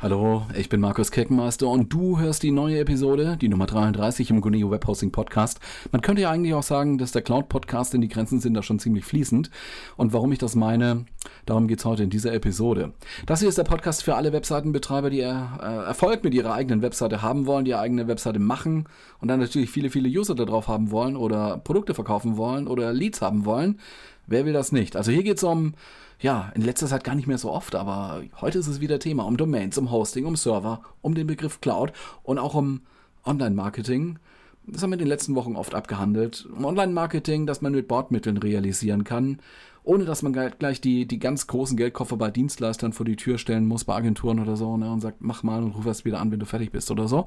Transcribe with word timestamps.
Hallo, 0.00 0.46
ich 0.56 0.68
bin 0.68 0.80
Markus 0.80 1.10
Keckenmeister 1.10 1.66
und 1.66 1.92
du 1.92 2.20
hörst 2.20 2.44
die 2.44 2.52
neue 2.52 2.78
Episode, 2.78 3.36
die 3.36 3.48
Nummer 3.48 3.66
33 3.66 4.30
im 4.30 4.40
Guneo 4.40 4.70
Webhosting 4.70 5.10
Podcast. 5.10 5.58
Man 5.90 6.02
könnte 6.02 6.22
ja 6.22 6.30
eigentlich 6.30 6.54
auch 6.54 6.62
sagen, 6.62 6.98
dass 6.98 7.10
der 7.10 7.22
Cloud 7.22 7.48
Podcast 7.48 7.94
in 7.94 8.00
die 8.00 8.06
Grenzen 8.06 8.38
sind 8.38 8.54
da 8.54 8.62
schon 8.62 8.78
ziemlich 8.78 9.04
fließend. 9.04 9.50
Und 9.96 10.12
warum 10.12 10.30
ich 10.30 10.38
das 10.38 10.54
meine, 10.54 11.06
darum 11.46 11.66
geht's 11.66 11.84
heute 11.84 12.04
in 12.04 12.10
dieser 12.10 12.32
Episode. 12.32 12.92
Das 13.26 13.40
hier 13.40 13.48
ist 13.48 13.58
der 13.58 13.64
Podcast 13.64 14.04
für 14.04 14.14
alle 14.14 14.32
Webseitenbetreiber, 14.32 15.10
die 15.10 15.18
äh, 15.18 15.34
Erfolg 15.60 16.22
mit 16.22 16.32
ihrer 16.32 16.52
eigenen 16.52 16.80
Webseite 16.80 17.20
haben 17.20 17.46
wollen, 17.46 17.64
die 17.64 17.74
eigene 17.74 18.06
Webseite 18.06 18.38
machen 18.38 18.84
und 19.20 19.26
dann 19.26 19.40
natürlich 19.40 19.70
viele, 19.70 19.90
viele 19.90 20.08
User 20.08 20.36
darauf 20.36 20.68
haben 20.68 20.92
wollen 20.92 21.16
oder 21.16 21.58
Produkte 21.58 21.94
verkaufen 21.94 22.36
wollen 22.36 22.68
oder 22.68 22.92
Leads 22.92 23.20
haben 23.20 23.44
wollen. 23.44 23.80
Wer 24.28 24.46
will 24.46 24.52
das 24.52 24.70
nicht? 24.70 24.94
Also 24.94 25.10
hier 25.10 25.24
geht's 25.24 25.42
um 25.42 25.74
ja, 26.20 26.50
in 26.54 26.62
letzter 26.62 26.86
Zeit 26.86 27.04
gar 27.04 27.14
nicht 27.14 27.28
mehr 27.28 27.38
so 27.38 27.50
oft, 27.50 27.74
aber 27.74 28.22
heute 28.40 28.58
ist 28.58 28.66
es 28.66 28.80
wieder 28.80 28.98
Thema 28.98 29.24
um 29.24 29.36
Domains, 29.36 29.78
um 29.78 29.90
Hosting, 29.90 30.24
um 30.24 30.36
Server, 30.36 30.82
um 31.00 31.14
den 31.14 31.26
Begriff 31.26 31.60
Cloud 31.60 31.92
und 32.22 32.38
auch 32.38 32.54
um 32.54 32.82
Online-Marketing. 33.24 34.18
Das 34.66 34.82
haben 34.82 34.90
wir 34.90 34.94
in 34.94 35.00
den 35.00 35.08
letzten 35.08 35.34
Wochen 35.34 35.56
oft 35.56 35.74
abgehandelt. 35.74 36.46
Um 36.54 36.64
Online-Marketing, 36.64 37.46
das 37.46 37.62
man 37.62 37.72
mit 37.72 37.88
Bordmitteln 37.88 38.36
realisieren 38.36 39.04
kann, 39.04 39.38
ohne 39.84 40.04
dass 40.04 40.22
man 40.22 40.32
gleich 40.32 40.80
die, 40.80 41.06
die 41.06 41.18
ganz 41.18 41.46
großen 41.46 41.76
Geldkoffer 41.76 42.16
bei 42.16 42.30
Dienstleistern 42.30 42.92
vor 42.92 43.06
die 43.06 43.16
Tür 43.16 43.38
stellen 43.38 43.66
muss, 43.66 43.84
bei 43.84 43.94
Agenturen 43.94 44.40
oder 44.40 44.56
so, 44.56 44.76
ne, 44.76 44.90
und 44.90 45.00
sagt, 45.00 45.18
mach 45.20 45.42
mal 45.42 45.62
und 45.62 45.70
ruf 45.76 45.86
erst 45.86 46.04
wieder 46.04 46.20
an, 46.20 46.30
wenn 46.32 46.40
du 46.40 46.46
fertig 46.46 46.72
bist 46.72 46.90
oder 46.90 47.06
so. 47.08 47.26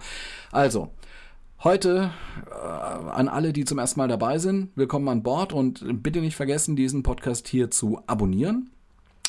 Also, 0.51 0.91
Heute 1.63 2.09
äh, 2.49 2.55
an 2.55 3.27
alle, 3.27 3.53
die 3.53 3.65
zum 3.65 3.77
ersten 3.77 3.99
Mal 3.99 4.07
dabei 4.07 4.39
sind, 4.39 4.71
willkommen 4.75 5.07
an 5.09 5.21
Bord 5.21 5.53
und 5.53 6.01
bitte 6.01 6.19
nicht 6.19 6.35
vergessen, 6.35 6.75
diesen 6.75 7.03
Podcast 7.03 7.47
hier 7.47 7.69
zu 7.69 8.01
abonnieren 8.07 8.71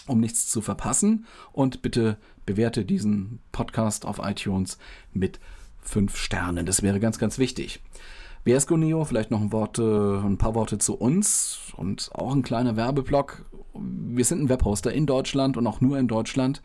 um 0.07 0.21
nichts 0.21 0.49
zu 0.49 0.61
verpassen. 0.61 1.27
Und 1.53 1.83
bitte 1.83 2.19
bewerte 2.47 2.85
diesen 2.85 3.41
Podcast 3.53 4.05
auf 4.05 4.21
iTunes 4.23 4.79
mit 5.13 5.41
fünf 5.81 6.17
Sternen. 6.17 6.67
Das 6.67 6.83
wäre 6.83 7.01
ganz, 7.01 7.19
ganz 7.19 7.39
wichtig. 7.39 7.81
Wer 8.45 8.57
ist 8.57 8.67
Goneo? 8.67 9.05
Vielleicht 9.05 9.31
noch 9.31 9.41
ein, 9.41 9.53
Wort, 9.53 9.79
ein 9.79 10.39
paar 10.39 10.55
Worte 10.55 10.79
zu 10.79 10.95
uns 10.95 11.73
und 11.77 12.11
auch 12.13 12.35
ein 12.35 12.43
kleiner 12.43 12.77
Werbeblock. 12.77 13.45
Wir 13.75 14.25
sind 14.25 14.43
ein 14.43 14.49
Webhoster 14.49 14.93
in 14.93 15.07
Deutschland 15.07 15.57
und 15.57 15.67
auch 15.67 15.81
nur 15.81 15.99
in 15.99 16.09
Deutschland 16.09 16.63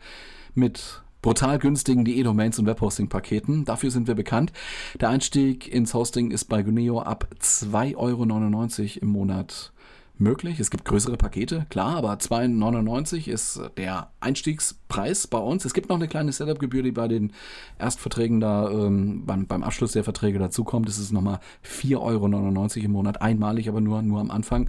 mit 0.54 1.02
brutal 1.22 1.58
günstigen 1.58 2.04
DE-Domains 2.04 2.58
und 2.58 2.66
Webhosting-Paketen. 2.66 3.64
Dafür 3.64 3.90
sind 3.90 4.08
wir 4.08 4.14
bekannt. 4.14 4.52
Der 5.00 5.08
Einstieg 5.08 5.72
ins 5.72 5.94
Hosting 5.94 6.30
ist 6.30 6.46
bei 6.46 6.62
Guneo 6.62 7.00
ab 7.00 7.28
2,99 7.40 7.96
Euro 7.96 9.02
im 9.02 9.08
Monat 9.08 9.72
möglich. 10.20 10.60
Es 10.60 10.70
gibt 10.70 10.84
größere 10.84 11.16
Pakete, 11.16 11.66
klar, 11.70 11.96
aber 11.96 12.12
2,99 12.14 13.28
ist 13.28 13.60
der 13.76 14.10
Einstiegspreis 14.20 15.26
bei 15.26 15.38
uns. 15.38 15.64
Es 15.64 15.74
gibt 15.74 15.88
noch 15.88 15.96
eine 15.96 16.08
kleine 16.08 16.32
Setup-Gebühr, 16.32 16.82
die 16.82 16.92
bei 16.92 17.08
den 17.08 17.32
Erstverträgen 17.78 18.40
da 18.40 18.70
ähm, 18.70 19.24
beim, 19.26 19.46
beim 19.46 19.62
Abschluss 19.62 19.92
der 19.92 20.04
Verträge 20.04 20.38
dazukommt. 20.38 20.88
Das 20.88 20.98
ist 20.98 21.12
nochmal 21.12 21.40
4,99 21.64 21.98
Euro 21.98 22.84
im 22.84 22.92
Monat, 22.92 23.22
einmalig, 23.22 23.68
aber 23.68 23.80
nur, 23.80 24.02
nur 24.02 24.20
am 24.20 24.30
Anfang. 24.30 24.68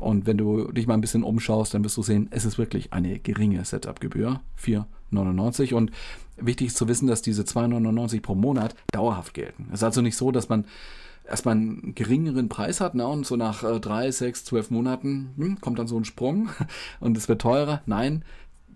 Und 0.00 0.26
wenn 0.26 0.38
du 0.38 0.72
dich 0.72 0.86
mal 0.86 0.94
ein 0.94 1.02
bisschen 1.02 1.22
umschaust, 1.22 1.74
dann 1.74 1.84
wirst 1.84 1.96
du 1.96 2.02
sehen, 2.02 2.28
es 2.30 2.44
ist 2.44 2.56
wirklich 2.56 2.92
eine 2.92 3.18
geringe 3.18 3.64
Setup-Gebühr. 3.64 4.40
4,99. 4.58 5.74
Und 5.74 5.90
wichtig 6.38 6.68
ist 6.68 6.78
zu 6.78 6.88
wissen, 6.88 7.06
dass 7.06 7.20
diese 7.20 7.42
2,99 7.42 8.22
pro 8.22 8.34
Monat 8.34 8.74
dauerhaft 8.92 9.34
gelten. 9.34 9.66
Es 9.68 9.80
ist 9.80 9.84
also 9.84 10.00
nicht 10.00 10.16
so, 10.16 10.32
dass 10.32 10.48
man 10.48 10.64
erstmal 11.30 11.56
einen 11.56 11.94
geringeren 11.94 12.48
Preis 12.48 12.80
hat, 12.80 12.94
ne? 12.94 13.06
und 13.06 13.26
so 13.26 13.36
nach 13.36 13.62
äh, 13.62 13.80
drei, 13.80 14.10
sechs, 14.10 14.44
zwölf 14.44 14.70
Monaten 14.70 15.30
hm, 15.36 15.60
kommt 15.60 15.78
dann 15.78 15.86
so 15.86 15.96
ein 15.96 16.04
Sprung 16.04 16.50
und 17.00 17.16
es 17.16 17.28
wird 17.28 17.40
teurer. 17.40 17.82
Nein, 17.86 18.24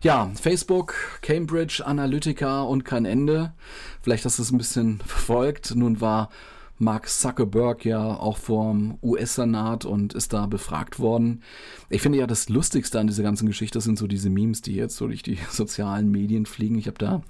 Ja, 0.01 0.31
Facebook, 0.41 0.95
Cambridge 1.23 1.85
Analytica 1.85 2.63
und 2.63 2.85
kein 2.85 3.05
Ende. 3.05 3.53
Vielleicht 4.01 4.25
hast 4.25 4.39
du 4.39 4.43
es 4.43 4.53
ein 4.53 4.59
bisschen 4.59 4.99
verfolgt. 5.07 5.75
Nun 5.75 6.01
war 6.01 6.31
Mark 6.79 7.09
Zuckerberg 7.09 7.85
ja 7.85 8.15
auch 8.15 8.37
vom 8.37 8.99
US-Senat 9.03 9.85
und 9.85 10.15
ist 10.15 10.33
da 10.33 10.47
befragt 10.47 11.01
worden. 11.01 11.43
Ich 11.91 12.01
finde 12.03 12.19
ja, 12.19 12.29
das 12.29 12.49
Lustigste 12.49 13.01
an 13.01 13.09
dieser 13.09 13.25
ganzen 13.25 13.47
Geschichte 13.47 13.81
sind 13.81 13.99
so 13.99 14.07
diese 14.07 14.31
Memes, 14.31 14.63
die 14.63 14.75
jetzt 14.75 14.97
so 14.97 15.09
durch 15.09 15.25
die 15.25 15.39
sozialen 15.51 16.11
Medien 16.13 16.47
fliegen. 16.47 16.79
Ich 16.79 16.87
habe 16.87 16.99
da 16.99 17.23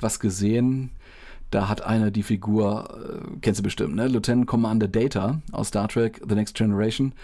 was 0.00 0.20
gesehen. 0.20 0.90
Da 1.50 1.68
hat 1.68 1.82
einer 1.82 2.10
die 2.10 2.22
Figur, 2.22 3.22
äh, 3.34 3.38
kennst 3.40 3.60
du 3.60 3.62
bestimmt, 3.64 3.94
ne? 3.94 4.08
Lieutenant 4.08 4.46
Commander 4.46 4.88
Data 4.88 5.40
aus 5.52 5.68
Star 5.68 5.88
Trek 5.88 6.20
The 6.28 6.34
Next 6.34 6.54
Generation 6.54 7.14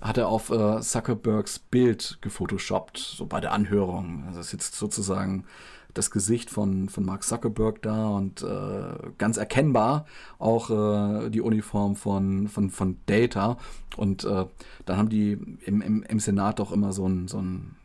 hat 0.00 0.18
er 0.18 0.28
auf 0.28 0.50
äh, 0.50 0.80
Zuckerbergs 0.80 1.58
Bild 1.58 2.18
gefotoshoppt, 2.20 2.98
so 2.98 3.26
bei 3.26 3.40
der 3.40 3.52
Anhörung. 3.52 4.24
Also 4.26 4.40
ist 4.40 4.52
jetzt 4.52 4.74
sozusagen 4.74 5.44
das 5.94 6.10
Gesicht 6.10 6.50
von, 6.50 6.88
von 6.88 7.04
Mark 7.04 7.22
Zuckerberg 7.22 7.80
da 7.80 8.08
und 8.08 8.42
äh, 8.42 9.10
ganz 9.16 9.36
erkennbar 9.36 10.06
auch 10.38 10.70
äh, 10.70 11.30
die 11.30 11.40
Uniform 11.40 11.96
von, 11.96 12.48
von, 12.48 12.70
von 12.70 12.98
Data. 13.06 13.56
Und 13.96 14.24
äh, 14.24 14.44
dann 14.84 14.96
haben 14.98 15.08
die 15.08 15.38
im, 15.64 15.80
im, 15.80 16.02
im 16.02 16.20
Senat 16.20 16.58
doch 16.58 16.72
immer 16.72 16.92
so 16.92 17.08
ein, 17.08 17.28
so 17.28 17.38
ein 17.40 17.76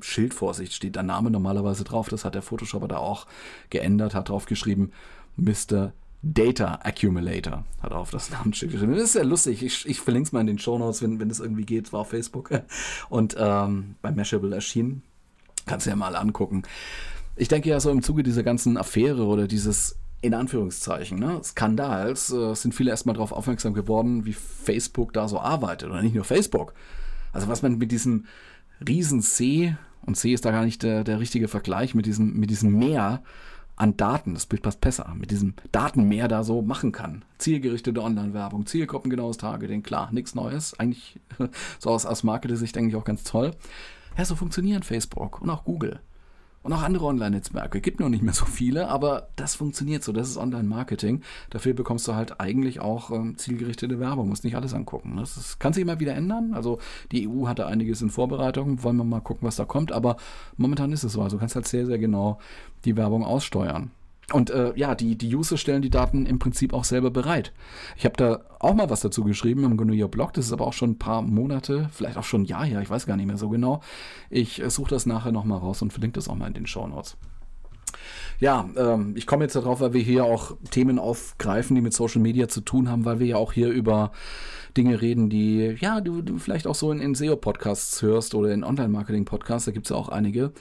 Schild 0.00 0.34
vor 0.34 0.54
sich, 0.54 0.74
steht 0.74 0.96
der 0.96 1.02
Name 1.02 1.30
normalerweise 1.30 1.84
drauf. 1.84 2.08
Das 2.08 2.24
hat 2.24 2.34
der 2.34 2.42
Photoshopper 2.42 2.88
da 2.88 2.96
auch 2.96 3.26
geändert, 3.70 4.14
hat 4.14 4.30
drauf 4.30 4.46
geschrieben, 4.46 4.90
Mr. 5.38 5.92
Data 6.22 6.80
Accumulator 6.82 7.64
hat 7.80 7.92
auf 7.92 8.10
das 8.10 8.30
Namensschild 8.30 8.72
geschrieben. 8.72 8.92
Das 8.92 9.04
ist 9.04 9.12
sehr 9.12 9.24
lustig. 9.24 9.62
Ich, 9.62 9.88
ich 9.88 10.00
verlinke 10.00 10.26
es 10.26 10.32
mal 10.32 10.40
in 10.40 10.48
den 10.48 10.58
Show 10.58 10.78
Notes, 10.78 11.00
wenn, 11.00 11.20
wenn 11.20 11.30
es 11.30 11.40
irgendwie 11.40 11.64
geht. 11.64 11.92
War 11.92 12.00
auf 12.00 12.10
Facebook 12.10 12.50
und 13.08 13.36
ähm, 13.38 13.94
bei 14.02 14.10
Mashable 14.10 14.54
erschienen. 14.54 15.02
Kannst 15.66 15.86
du 15.86 15.90
ja 15.90 15.96
mal 15.96 16.16
angucken. 16.16 16.64
Ich 17.36 17.48
denke 17.48 17.68
ja 17.68 17.78
so 17.78 17.90
im 17.90 18.02
Zuge 18.02 18.24
dieser 18.24 18.42
ganzen 18.42 18.76
Affäre 18.76 19.24
oder 19.24 19.46
dieses 19.46 19.96
in 20.20 20.34
Anführungszeichen, 20.34 21.18
ne, 21.18 21.40
Skandals, 21.44 22.32
äh, 22.32 22.54
sind 22.54 22.74
viele 22.74 22.90
erstmal 22.90 23.14
darauf 23.14 23.30
aufmerksam 23.30 23.72
geworden, 23.72 24.24
wie 24.24 24.32
Facebook 24.32 25.12
da 25.12 25.28
so 25.28 25.38
arbeitet. 25.38 25.88
Oder 25.88 26.02
nicht 26.02 26.16
nur 26.16 26.24
Facebook. 26.24 26.74
Also 27.32 27.46
was 27.46 27.62
man 27.62 27.78
mit 27.78 27.92
diesem 27.92 28.26
riesen 28.86 29.22
C, 29.22 29.76
und 30.04 30.16
C 30.16 30.32
ist 30.32 30.44
da 30.44 30.50
gar 30.50 30.64
nicht 30.64 30.82
der, 30.82 31.04
der 31.04 31.20
richtige 31.20 31.46
Vergleich, 31.46 31.94
mit 31.94 32.06
diesem, 32.06 32.34
mit 32.34 32.50
diesem 32.50 32.76
Meer 32.76 33.22
an 33.78 33.96
Daten, 33.96 34.34
das 34.34 34.46
Bild 34.46 34.62
passt 34.62 34.80
besser, 34.80 35.14
mit 35.16 35.30
diesem 35.30 35.54
Datenmeer 35.72 36.28
da 36.28 36.42
so 36.42 36.62
machen 36.62 36.92
kann. 36.92 37.24
Zielgerichtete 37.38 38.02
Online-Werbung, 38.02 38.66
zielgruppengenaues 38.66 39.38
Targeting, 39.38 39.82
klar, 39.82 40.10
nichts 40.12 40.34
Neues. 40.34 40.78
Eigentlich 40.78 41.20
so 41.78 41.90
aus, 41.90 42.04
aus 42.04 42.24
Marketing-Sicht 42.24 42.76
eigentlich 42.76 42.96
auch 42.96 43.04
ganz 43.04 43.24
toll. 43.24 43.52
Ja, 44.16 44.24
so 44.24 44.34
funktionieren 44.34 44.82
Facebook 44.82 45.40
und 45.40 45.50
auch 45.50 45.64
Google 45.64 46.00
und 46.68 46.74
auch 46.74 46.82
andere 46.82 47.06
Online-Netzwerke. 47.06 47.80
Gibt 47.80 47.98
noch 47.98 48.10
nicht 48.10 48.22
mehr 48.22 48.34
so 48.34 48.44
viele, 48.44 48.88
aber 48.88 49.28
das 49.36 49.54
funktioniert 49.54 50.04
so. 50.04 50.12
Das 50.12 50.28
ist 50.28 50.36
Online-Marketing. 50.36 51.22
Dafür 51.48 51.72
bekommst 51.72 52.06
du 52.06 52.14
halt 52.14 52.40
eigentlich 52.40 52.80
auch 52.80 53.10
ähm, 53.10 53.38
zielgerichtete 53.38 53.98
Werbung. 53.98 54.28
Musst 54.28 54.44
nicht 54.44 54.54
alles 54.54 54.74
angucken. 54.74 55.16
Das 55.16 55.38
ist, 55.38 55.58
kann 55.60 55.72
sich 55.72 55.80
immer 55.80 55.98
wieder 55.98 56.14
ändern. 56.14 56.52
Also 56.52 56.78
die 57.10 57.26
EU 57.26 57.46
hatte 57.46 57.66
einiges 57.66 58.02
in 58.02 58.10
Vorbereitung. 58.10 58.82
Wollen 58.82 58.98
wir 58.98 59.04
mal 59.04 59.20
gucken, 59.20 59.48
was 59.48 59.56
da 59.56 59.64
kommt. 59.64 59.92
Aber 59.92 60.18
momentan 60.58 60.92
ist 60.92 61.04
es 61.04 61.14
so. 61.14 61.22
Also 61.22 61.36
du 61.36 61.40
kannst 61.40 61.54
halt 61.54 61.66
sehr, 61.66 61.86
sehr 61.86 61.98
genau 61.98 62.38
die 62.84 62.98
Werbung 62.98 63.24
aussteuern. 63.24 63.90
Und 64.32 64.50
äh, 64.50 64.72
ja, 64.76 64.94
die, 64.94 65.16
die 65.16 65.34
User 65.34 65.56
stellen 65.56 65.80
die 65.80 65.90
Daten 65.90 66.26
im 66.26 66.38
Prinzip 66.38 66.74
auch 66.74 66.84
selber 66.84 67.10
bereit. 67.10 67.52
Ich 67.96 68.04
habe 68.04 68.16
da 68.16 68.40
auch 68.58 68.74
mal 68.74 68.90
was 68.90 69.00
dazu 69.00 69.24
geschrieben 69.24 69.64
im 69.64 69.76
GNU 69.78 70.06
Blog, 70.08 70.34
das 70.34 70.46
ist 70.46 70.52
aber 70.52 70.66
auch 70.66 70.74
schon 70.74 70.90
ein 70.90 70.98
paar 70.98 71.22
Monate, 71.22 71.88
vielleicht 71.92 72.18
auch 72.18 72.24
schon 72.24 72.42
ein 72.42 72.46
Jahr 72.46 72.64
her, 72.64 72.82
ich 72.82 72.90
weiß 72.90 73.06
gar 73.06 73.16
nicht 73.16 73.26
mehr 73.26 73.38
so 73.38 73.48
genau. 73.48 73.80
Ich 74.28 74.62
äh, 74.62 74.68
suche 74.68 74.90
das 74.90 75.06
nachher 75.06 75.32
nochmal 75.32 75.58
raus 75.58 75.80
und 75.80 75.92
verlinke 75.92 76.16
das 76.16 76.28
auch 76.28 76.34
mal 76.34 76.46
in 76.46 76.54
den 76.54 76.66
Show 76.66 76.86
Notes. 76.86 77.16
Ja, 78.40 78.68
ähm, 78.76 79.14
ich 79.16 79.26
komme 79.26 79.44
jetzt 79.44 79.56
darauf, 79.56 79.80
weil 79.80 79.94
wir 79.94 80.02
hier 80.02 80.24
auch 80.24 80.56
Themen 80.70 80.98
aufgreifen, 80.98 81.74
die 81.74 81.82
mit 81.82 81.92
Social 81.92 82.20
Media 82.20 82.48
zu 82.48 82.60
tun 82.60 82.88
haben, 82.88 83.04
weil 83.04 83.18
wir 83.18 83.26
ja 83.26 83.36
auch 83.36 83.52
hier 83.52 83.68
über 83.68 84.12
Dinge 84.76 85.00
reden, 85.00 85.28
die, 85.28 85.76
ja, 85.80 86.00
du, 86.00 86.22
du 86.22 86.38
vielleicht 86.38 86.66
auch 86.66 86.74
so 86.74 86.92
in, 86.92 87.00
in 87.00 87.14
SEO-Podcasts 87.14 88.00
hörst 88.02 88.34
oder 88.34 88.52
in 88.52 88.62
Online-Marketing-Podcasts, 88.62 89.66
da 89.66 89.72
gibt 89.72 89.86
es 89.86 89.90
ja 89.90 89.96
auch 89.96 90.08
einige. 90.08 90.52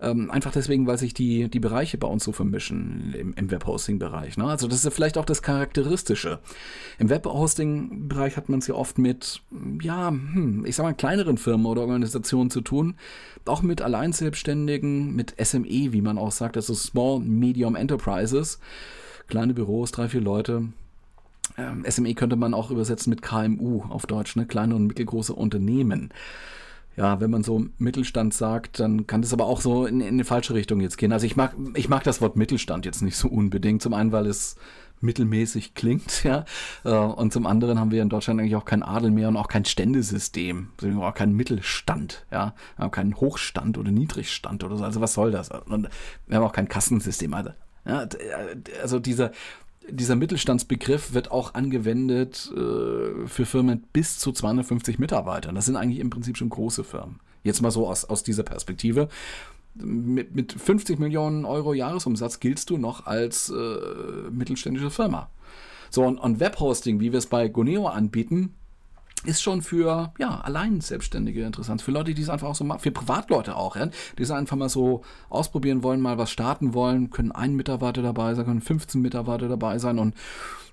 Ähm, 0.00 0.30
einfach 0.30 0.52
deswegen, 0.52 0.86
weil 0.86 0.96
sich 0.96 1.12
die, 1.12 1.50
die 1.50 1.60
Bereiche 1.60 1.98
bei 1.98 2.08
uns 2.08 2.24
so 2.24 2.32
vermischen 2.32 3.14
im, 3.14 3.34
im 3.34 3.50
Webhosting-Bereich. 3.50 4.38
Ne? 4.38 4.46
Also 4.46 4.66
das 4.66 4.78
ist 4.78 4.84
ja 4.84 4.90
vielleicht 4.90 5.18
auch 5.18 5.26
das 5.26 5.42
Charakteristische. 5.42 6.38
Im 6.98 7.10
Webhosting-Bereich 7.10 8.36
hat 8.36 8.48
man 8.48 8.60
es 8.60 8.66
ja 8.66 8.74
oft 8.74 8.98
mit, 8.98 9.42
ja, 9.82 10.08
hm, 10.08 10.64
ich 10.66 10.76
sag 10.76 10.84
mal, 10.84 10.94
kleineren 10.94 11.36
Firmen 11.36 11.66
oder 11.66 11.82
Organisationen 11.82 12.50
zu 12.50 12.62
tun, 12.62 12.94
auch 13.44 13.62
mit 13.62 13.82
Alleinselbstständigen, 13.82 15.14
mit 15.14 15.34
SME, 15.38 15.92
wie 15.92 16.00
man 16.00 16.18
auch 16.18 16.32
sagt, 16.32 16.56
also 16.56 16.74
Small 16.74 17.20
Medium 17.26 17.76
Enterprises, 17.76 18.60
kleine 19.28 19.54
Büros, 19.54 19.92
drei, 19.92 20.08
vier 20.08 20.20
Leute, 20.20 20.68
ähm, 21.58 21.84
SME 21.88 22.14
könnte 22.14 22.36
man 22.36 22.54
auch 22.54 22.70
übersetzen 22.70 23.10
mit 23.10 23.22
KMU 23.22 23.82
auf 23.88 24.06
Deutsch, 24.06 24.36
ne? 24.36 24.46
kleine 24.46 24.74
und 24.74 24.86
mittelgroße 24.86 25.32
Unternehmen. 25.32 26.10
Ja, 26.96 27.20
wenn 27.20 27.30
man 27.30 27.42
so 27.42 27.66
Mittelstand 27.78 28.32
sagt, 28.32 28.80
dann 28.80 29.06
kann 29.06 29.20
das 29.20 29.34
aber 29.34 29.44
auch 29.44 29.60
so 29.60 29.84
in, 29.84 30.00
in 30.00 30.14
eine 30.14 30.24
falsche 30.24 30.54
Richtung 30.54 30.80
jetzt 30.80 30.96
gehen. 30.96 31.12
Also 31.12 31.26
ich 31.26 31.36
mag, 31.36 31.54
ich 31.74 31.90
mag 31.90 32.02
das 32.04 32.22
Wort 32.22 32.36
Mittelstand 32.36 32.86
jetzt 32.86 33.02
nicht 33.02 33.16
so 33.16 33.28
unbedingt. 33.28 33.82
Zum 33.82 33.92
einen, 33.92 34.12
weil 34.12 34.26
es 34.26 34.56
mittelmäßig 35.00 35.74
klingt, 35.74 36.24
ja. 36.24 36.44
Äh, 36.84 36.90
und 36.90 37.32
zum 37.32 37.46
anderen 37.46 37.78
haben 37.78 37.90
wir 37.90 38.02
in 38.02 38.08
Deutschland 38.08 38.40
eigentlich 38.40 38.56
auch 38.56 38.64
kein 38.64 38.82
Adel 38.82 39.10
mehr 39.10 39.28
und 39.28 39.36
auch 39.36 39.48
kein 39.48 39.64
Ständesystem. 39.64 40.68
Auch 41.00 41.14
keinen 41.14 41.34
Mittelstand, 41.34 42.26
ja. 42.30 42.54
Wir 42.76 42.84
haben 42.84 42.90
keinen 42.90 43.16
Hochstand 43.16 43.78
oder 43.78 43.90
Niedrigstand 43.90 44.64
oder 44.64 44.76
so. 44.76 44.84
Also 44.84 45.00
was 45.00 45.14
soll 45.14 45.30
das? 45.30 45.50
Und 45.50 45.88
wir 46.26 46.36
haben 46.36 46.44
auch 46.44 46.52
kein 46.52 46.68
Kassensystem. 46.68 47.34
Also, 47.34 47.50
ja, 47.84 48.06
also 48.82 48.98
dieser, 48.98 49.32
dieser 49.88 50.16
Mittelstandsbegriff 50.16 51.14
wird 51.14 51.30
auch 51.30 51.54
angewendet 51.54 52.50
äh, 52.52 53.26
für 53.26 53.46
Firmen 53.46 53.84
bis 53.92 54.18
zu 54.18 54.32
250 54.32 54.98
Mitarbeitern. 54.98 55.54
Das 55.54 55.66
sind 55.66 55.76
eigentlich 55.76 56.00
im 56.00 56.10
Prinzip 56.10 56.36
schon 56.36 56.48
große 56.48 56.84
Firmen. 56.84 57.20
Jetzt 57.42 57.62
mal 57.62 57.70
so 57.70 57.86
aus, 57.86 58.04
aus 58.04 58.24
dieser 58.24 58.42
Perspektive. 58.42 59.08
Mit, 59.82 60.34
mit 60.34 60.52
50 60.52 60.98
Millionen 60.98 61.44
Euro 61.44 61.74
Jahresumsatz 61.74 62.40
giltst 62.40 62.70
du 62.70 62.78
noch 62.78 63.06
als 63.06 63.50
äh, 63.50 64.30
mittelständische 64.30 64.90
Firma. 64.90 65.28
So, 65.90 66.04
und, 66.04 66.18
und 66.18 66.40
Webhosting, 66.40 67.00
wie 67.00 67.12
wir 67.12 67.18
es 67.18 67.26
bei 67.26 67.48
Goneo 67.48 67.86
anbieten, 67.86 68.54
ist 69.24 69.42
schon 69.42 69.62
für 69.62 70.12
ja 70.18 70.40
allein 70.40 70.80
Selbstständige 70.80 71.44
interessant. 71.44 71.82
Für 71.82 71.90
Leute, 71.90 72.14
die 72.14 72.22
es 72.22 72.28
einfach 72.28 72.48
auch 72.48 72.54
so 72.54 72.64
machen, 72.64 72.80
für 72.80 72.90
Privatleute 72.90 73.56
auch, 73.56 73.76
ja, 73.76 73.88
die 74.18 74.22
es 74.22 74.30
einfach 74.30 74.56
mal 74.56 74.68
so 74.68 75.02
ausprobieren 75.28 75.82
wollen, 75.82 76.00
mal 76.00 76.18
was 76.18 76.30
starten 76.30 76.74
wollen, 76.74 77.10
können 77.10 77.32
ein 77.32 77.54
Mitarbeiter 77.54 78.02
dabei 78.02 78.34
sein, 78.34 78.44
können 78.44 78.60
15 78.60 79.00
Mitarbeiter 79.00 79.48
dabei 79.48 79.78
sein 79.78 79.98
und 79.98 80.14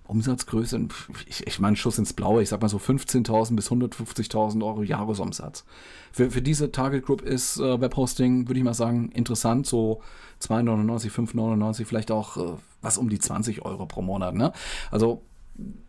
Umsatzgröße, 0.05 0.87
ich, 1.27 1.47
ich 1.47 1.59
meine 1.59 1.75
Schuss 1.75 1.97
ins 1.97 2.13
Blaue, 2.13 2.43
ich 2.43 2.49
sag 2.49 2.61
mal 2.61 2.69
so 2.69 2.77
15.000 2.77 3.55
bis 3.55 3.71
150.000 3.71 4.65
Euro 4.65 4.83
Jahresumsatz. 4.83 5.65
Für, 6.11 6.29
für 6.29 6.41
diese 6.41 6.71
Target 6.71 7.05
Group 7.05 7.21
ist 7.21 7.57
äh, 7.57 7.79
Webhosting, 7.79 8.47
würde 8.47 8.59
ich 8.59 8.65
mal 8.65 8.73
sagen, 8.73 9.09
interessant, 9.09 9.65
so 9.65 10.01
2,99, 10.41 11.09
5,99, 11.09 11.85
vielleicht 11.85 12.11
auch 12.11 12.37
äh, 12.37 12.57
was 12.81 12.97
um 12.97 13.09
die 13.09 13.19
20 13.19 13.63
Euro 13.63 13.85
pro 13.85 14.01
Monat. 14.01 14.35
Ne? 14.35 14.51
Also 14.91 15.21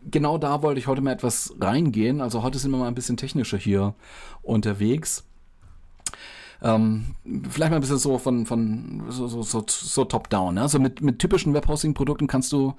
genau 0.09 0.37
da 0.37 0.61
wollte 0.61 0.79
ich 0.79 0.87
heute 0.87 1.01
mal 1.01 1.11
etwas 1.11 1.53
reingehen. 1.59 2.21
Also 2.21 2.43
heute 2.43 2.57
sind 2.57 2.71
wir 2.71 2.77
mal 2.77 2.87
ein 2.87 2.95
bisschen 2.95 3.17
technischer 3.17 3.57
hier 3.57 3.95
unterwegs. 4.41 5.25
Ähm, 6.61 7.15
vielleicht 7.49 7.71
mal 7.71 7.77
ein 7.77 7.81
bisschen 7.81 7.97
so 7.97 8.17
von, 8.17 8.45
von 8.45 9.03
so, 9.09 9.27
so, 9.27 9.41
so, 9.41 9.65
so 9.67 10.05
top-down. 10.05 10.55
Ne? 10.55 10.61
Also 10.61 10.79
mit, 10.79 11.01
mit 11.01 11.19
typischen 11.19 11.53
Webhosting-Produkten 11.53 12.27
kannst 12.27 12.51
du, 12.51 12.73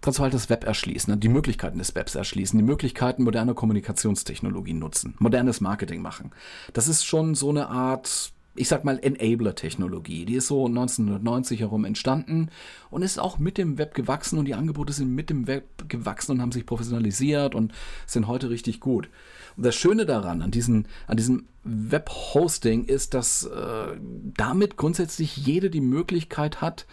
kannst 0.00 0.18
du 0.18 0.22
halt 0.22 0.34
das 0.34 0.50
Web 0.50 0.64
erschließen, 0.64 1.12
ne? 1.12 1.18
die 1.18 1.28
Möglichkeiten 1.28 1.78
des 1.78 1.94
Webs 1.94 2.14
erschließen, 2.14 2.58
die 2.58 2.64
Möglichkeiten 2.64 3.24
moderner 3.24 3.54
Kommunikationstechnologien 3.54 4.78
nutzen, 4.78 5.14
modernes 5.18 5.60
Marketing 5.60 6.02
machen. 6.02 6.30
Das 6.72 6.88
ist 6.88 7.04
schon 7.04 7.34
so 7.34 7.50
eine 7.50 7.68
Art 7.68 8.32
ich 8.58 8.68
sag 8.68 8.84
mal, 8.84 8.98
Enabler-Technologie. 9.00 10.24
Die 10.24 10.34
ist 10.34 10.48
so 10.48 10.66
1990 10.66 11.60
herum 11.60 11.84
entstanden 11.84 12.50
und 12.90 13.02
ist 13.02 13.18
auch 13.18 13.38
mit 13.38 13.56
dem 13.56 13.78
Web 13.78 13.94
gewachsen 13.94 14.38
und 14.38 14.44
die 14.46 14.54
Angebote 14.54 14.92
sind 14.92 15.14
mit 15.14 15.30
dem 15.30 15.46
Web 15.46 15.88
gewachsen 15.88 16.32
und 16.32 16.42
haben 16.42 16.52
sich 16.52 16.66
professionalisiert 16.66 17.54
und 17.54 17.72
sind 18.06 18.26
heute 18.26 18.50
richtig 18.50 18.80
gut. 18.80 19.08
Und 19.56 19.64
das 19.64 19.74
Schöne 19.74 20.06
daran, 20.06 20.42
an, 20.42 20.50
diesen, 20.50 20.86
an 21.06 21.16
diesem 21.16 21.46
Web-Hosting, 21.68 22.84
ist, 22.84 23.14
dass 23.14 23.44
äh, 23.44 23.96
damit 24.36 24.76
grundsätzlich 24.76 25.36
jede 25.36 25.70
die 25.70 25.80
Möglichkeit 25.80 26.60
hat, 26.60 26.86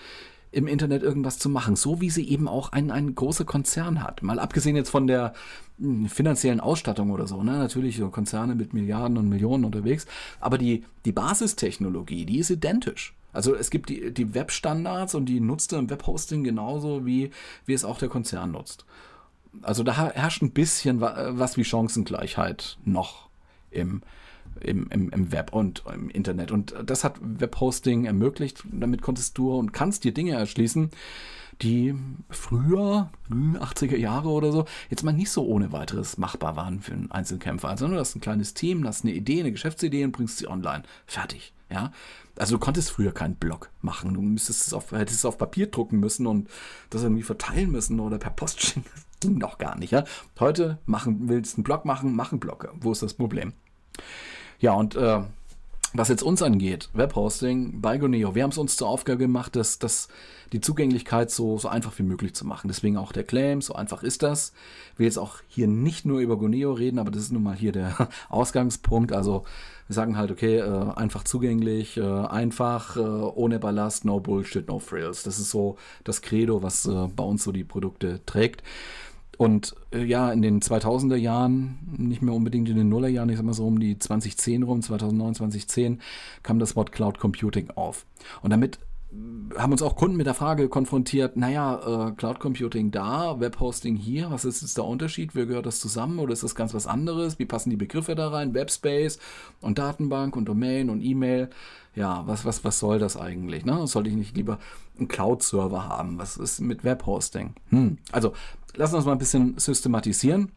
im 0.55 0.67
Internet 0.67 1.03
irgendwas 1.03 1.37
zu 1.37 1.49
machen, 1.49 1.75
so 1.75 1.99
wie 1.99 2.09
sie 2.09 2.29
eben 2.29 2.47
auch 2.47 2.71
ein, 2.71 2.89
ein 2.89 3.13
großer 3.13 3.43
Konzern 3.43 4.01
hat. 4.01 4.23
Mal 4.23 4.39
abgesehen 4.39 4.77
jetzt 4.77 4.89
von 4.89 5.05
der 5.05 5.33
hm, 5.79 6.07
finanziellen 6.07 6.61
Ausstattung 6.61 7.11
oder 7.11 7.27
so, 7.27 7.43
ne? 7.43 7.57
natürlich 7.57 7.97
so 7.97 8.09
Konzerne 8.09 8.55
mit 8.55 8.73
Milliarden 8.73 9.17
und 9.17 9.27
Millionen 9.27 9.65
unterwegs, 9.65 10.05
aber 10.39 10.57
die, 10.57 10.85
die 11.03 11.11
Basistechnologie, 11.11 12.25
die 12.25 12.39
ist 12.39 12.51
identisch. 12.51 13.13
Also 13.33 13.53
es 13.53 13.69
gibt 13.69 13.89
die, 13.89 14.13
die 14.13 14.33
Webstandards 14.33 15.13
und 15.13 15.25
die 15.25 15.41
nutzt 15.41 15.73
er 15.73 15.79
im 15.79 15.89
Webhosting 15.89 16.45
genauso 16.45 17.05
wie, 17.05 17.31
wie 17.65 17.73
es 17.73 17.83
auch 17.83 17.99
der 17.99 18.07
Konzern 18.07 18.51
nutzt. 18.51 18.85
Also 19.61 19.83
da 19.83 19.93
herrscht 20.13 20.41
ein 20.41 20.51
bisschen 20.51 21.01
was 21.01 21.57
wie 21.57 21.65
Chancengleichheit 21.65 22.77
noch 22.85 23.27
im, 23.71 24.03
im, 24.61 24.87
im, 24.89 25.09
im 25.09 25.31
Web 25.31 25.53
und 25.53 25.83
im 25.93 26.09
Internet. 26.09 26.51
Und 26.51 26.75
das 26.85 27.03
hat 27.03 27.15
Webhosting 27.21 28.05
ermöglicht. 28.05 28.63
Damit 28.71 29.01
konntest 29.01 29.37
du 29.37 29.53
und 29.53 29.73
kannst 29.73 30.03
dir 30.03 30.13
Dinge 30.13 30.33
erschließen, 30.33 30.91
die 31.61 31.95
früher, 32.29 33.09
80er 33.29 33.97
Jahre 33.97 34.29
oder 34.29 34.51
so, 34.51 34.65
jetzt 34.89 35.03
mal 35.03 35.13
nicht 35.13 35.31
so 35.31 35.45
ohne 35.45 35.71
weiteres 35.71 36.17
machbar 36.17 36.55
waren 36.55 36.81
für 36.81 36.93
einen 36.93 37.11
Einzelkämpfer. 37.11 37.69
Also 37.69 37.87
du 37.87 37.97
hast 37.97 38.15
ein 38.15 38.21
kleines 38.21 38.53
Team, 38.53 38.85
hast 38.85 39.03
eine 39.03 39.13
Idee, 39.13 39.39
eine 39.39 39.51
Geschäftsidee 39.51 40.03
und 40.03 40.11
bringst 40.11 40.37
sie 40.37 40.47
online. 40.47 40.83
Fertig. 41.05 41.53
Ja. 41.69 41.91
Also 42.37 42.57
du 42.57 42.59
konntest 42.59 42.91
früher 42.91 43.13
keinen 43.13 43.35
Blog 43.35 43.69
machen. 43.81 44.13
Du 44.13 44.21
müsstest 44.21 44.67
es 44.67 44.73
auf, 44.73 44.91
hättest 44.91 45.19
es 45.19 45.25
auf 45.25 45.37
Papier 45.37 45.67
drucken 45.67 45.99
müssen 45.99 46.27
und 46.27 46.49
das 46.89 47.03
irgendwie 47.03 47.23
verteilen 47.23 47.71
müssen 47.71 47.99
oder 47.99 48.17
per 48.17 48.31
Post 48.31 48.61
schicken. 48.61 48.85
Das 48.93 49.05
ging 49.21 49.39
doch 49.39 49.57
gar 49.57 49.77
nicht. 49.77 49.91
Ja. 49.91 50.03
Heute 50.39 50.79
machen, 50.85 51.29
willst 51.29 51.53
du 51.53 51.57
einen 51.57 51.63
Blog 51.63 51.85
machen, 51.85 52.15
mach 52.15 52.31
einen 52.31 52.41
Blog. 52.41 52.73
Wo 52.75 52.91
ist 52.91 53.01
das 53.01 53.13
Problem? 53.13 53.53
Ja, 54.59 54.73
und 54.73 54.95
äh, 54.95 55.21
was 55.97 56.09
jetzt 56.09 56.23
uns 56.23 56.41
angeht, 56.41 56.89
Webhosting 56.93 57.79
bei 57.79 57.97
Goneo, 57.97 58.35
wir 58.35 58.43
haben 58.43 58.49
es 58.49 58.57
uns 58.57 58.75
zur 58.75 58.89
Aufgabe 58.89 59.19
gemacht, 59.19 59.55
dass, 59.55 59.79
dass 59.79 60.09
die 60.51 60.59
Zugänglichkeit 60.59 61.31
so, 61.31 61.57
so 61.57 61.69
einfach 61.69 61.97
wie 61.97 62.03
möglich 62.03 62.35
zu 62.35 62.45
machen. 62.45 62.67
Deswegen 62.67 62.97
auch 62.97 63.11
der 63.11 63.23
Claim, 63.23 63.61
so 63.61 63.75
einfach 63.75 64.03
ist 64.03 64.21
das. 64.21 64.51
Ich 64.93 64.99
will 64.99 65.05
jetzt 65.05 65.17
auch 65.17 65.37
hier 65.47 65.67
nicht 65.67 66.05
nur 66.05 66.19
über 66.19 66.37
Goneo 66.37 66.73
reden, 66.73 66.99
aber 66.99 67.11
das 67.11 67.23
ist 67.23 67.31
nun 67.31 67.43
mal 67.43 67.55
hier 67.55 67.71
der 67.71 68.09
Ausgangspunkt. 68.29 69.13
Also 69.13 69.45
wir 69.87 69.93
sagen 69.93 70.17
halt, 70.17 70.31
okay, 70.31 70.57
äh, 70.57 70.93
einfach 70.95 71.23
zugänglich, 71.23 71.97
äh, 71.97 72.01
einfach, 72.01 72.97
äh, 72.97 72.99
ohne 72.99 73.59
Ballast, 73.59 74.03
no 74.03 74.19
Bullshit, 74.19 74.67
no 74.67 74.79
Frills. 74.79 75.23
Das 75.23 75.39
ist 75.39 75.49
so 75.49 75.77
das 76.03 76.21
Credo, 76.21 76.61
was 76.61 76.85
äh, 76.85 77.07
bei 77.15 77.23
uns 77.23 77.43
so 77.43 77.51
die 77.51 77.63
Produkte 77.63 78.19
trägt. 78.25 78.63
Und 79.37 79.75
äh, 79.91 80.03
ja, 80.03 80.31
in 80.31 80.41
den 80.41 80.61
2000er 80.61 81.15
Jahren, 81.15 81.79
nicht 81.97 82.21
mehr 82.21 82.33
unbedingt 82.33 82.69
in 82.69 82.77
den 82.77 82.89
Nullerjahren, 82.89 83.29
ich 83.29 83.37
sag 83.37 83.45
mal 83.45 83.53
so 83.53 83.67
um 83.67 83.79
die 83.79 83.97
2010 83.97 84.63
rum, 84.63 84.81
2009, 84.81 85.35
2010, 85.35 86.01
kam 86.43 86.59
das 86.59 86.75
Wort 86.75 86.91
Cloud 86.91 87.19
Computing 87.19 87.69
auf. 87.71 88.05
Und 88.41 88.51
damit 88.51 88.79
äh, 89.11 89.57
haben 89.57 89.71
uns 89.71 89.81
auch 89.81 89.95
Kunden 89.95 90.17
mit 90.17 90.25
der 90.25 90.33
Frage 90.33 90.69
konfrontiert, 90.69 91.37
naja, 91.37 92.09
äh, 92.09 92.11
Cloud 92.13 92.39
Computing 92.39 92.91
da, 92.91 93.39
Webhosting 93.39 93.95
hier, 93.95 94.31
was 94.31 94.45
ist 94.45 94.61
jetzt 94.61 94.77
der 94.77 94.85
Unterschied? 94.85 95.35
Wie 95.35 95.45
gehört 95.45 95.65
das 95.65 95.79
zusammen 95.79 96.19
oder 96.19 96.33
ist 96.33 96.43
das 96.43 96.55
ganz 96.55 96.73
was 96.73 96.87
anderes? 96.87 97.39
Wie 97.39 97.45
passen 97.45 97.69
die 97.69 97.77
Begriffe 97.77 98.15
da 98.15 98.29
rein? 98.29 98.53
Webspace 98.53 99.19
und 99.61 99.77
Datenbank 99.77 100.35
und 100.35 100.45
Domain 100.45 100.89
und 100.89 101.01
E-Mail. 101.01 101.49
Ja, 101.93 102.23
was, 102.25 102.43
was, 102.43 102.65
was 102.65 102.79
soll 102.79 102.99
das 102.99 103.15
eigentlich? 103.15 103.63
Ne? 103.63 103.87
Sollte 103.87 104.09
ich 104.09 104.15
nicht 104.17 104.35
lieber 104.35 104.59
einen 104.97 105.07
Cloud-Server 105.07 105.87
haben? 105.87 106.17
Was 106.17 106.35
ist 106.35 106.59
mit 106.59 106.83
Webhosting? 106.83 107.53
Hm. 107.69 107.97
Also 108.11 108.33
lass 108.75 108.93
uns 108.93 109.05
mal 109.05 109.13
ein 109.13 109.17
bisschen 109.17 109.57
systematisieren. 109.57 110.51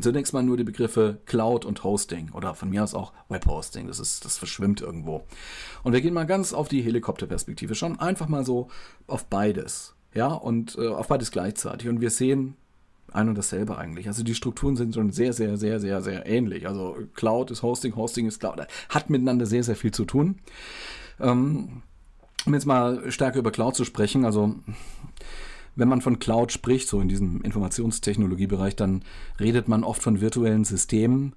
Zunächst 0.00 0.32
mal 0.32 0.42
nur 0.42 0.56
die 0.56 0.64
Begriffe 0.64 1.18
Cloud 1.24 1.64
und 1.64 1.84
Hosting 1.84 2.30
oder 2.32 2.54
von 2.54 2.68
mir 2.68 2.82
aus 2.82 2.94
auch 2.94 3.12
Webhosting. 3.28 3.86
Das 3.86 4.00
ist, 4.00 4.24
das 4.24 4.38
verschwimmt 4.38 4.80
irgendwo. 4.80 5.24
Und 5.84 5.92
wir 5.92 6.00
gehen 6.00 6.14
mal 6.14 6.26
ganz 6.26 6.52
auf 6.52 6.68
die 6.68 6.82
Helikopterperspektive. 6.82 7.76
Schauen 7.76 8.00
einfach 8.00 8.28
mal 8.28 8.44
so 8.44 8.68
auf 9.06 9.26
beides. 9.26 9.94
Ja, 10.12 10.28
und 10.28 10.76
äh, 10.78 10.88
auf 10.88 11.08
beides 11.08 11.30
gleichzeitig. 11.30 11.88
Und 11.88 12.00
wir 12.00 12.10
sehen 12.10 12.56
ein 13.12 13.28
und 13.28 13.38
dasselbe 13.38 13.78
eigentlich. 13.78 14.08
Also 14.08 14.24
die 14.24 14.34
Strukturen 14.34 14.76
sind 14.76 14.94
schon 14.94 15.12
sehr, 15.12 15.32
sehr, 15.32 15.56
sehr, 15.56 15.78
sehr, 15.78 16.02
sehr 16.02 16.26
ähnlich. 16.26 16.66
Also 16.66 16.96
Cloud 17.14 17.52
ist 17.52 17.62
Hosting, 17.62 17.94
Hosting 17.94 18.26
ist 18.26 18.40
Cloud. 18.40 18.66
Hat 18.88 19.10
miteinander 19.10 19.46
sehr, 19.46 19.62
sehr 19.62 19.76
viel 19.76 19.92
zu 19.92 20.04
tun. 20.04 20.40
Ähm, 21.20 21.82
um 22.46 22.54
jetzt 22.54 22.66
mal 22.66 23.10
stärker 23.12 23.38
über 23.38 23.52
Cloud 23.52 23.76
zu 23.76 23.84
sprechen, 23.84 24.24
also 24.24 24.56
wenn 25.76 25.88
man 25.88 26.00
von 26.00 26.18
Cloud 26.18 26.52
spricht, 26.52 26.88
so 26.88 27.00
in 27.00 27.08
diesem 27.08 27.42
Informationstechnologiebereich, 27.42 28.76
dann 28.76 29.02
redet 29.40 29.68
man 29.68 29.84
oft 29.84 30.02
von 30.02 30.20
virtuellen 30.20 30.64
Systemen, 30.64 31.34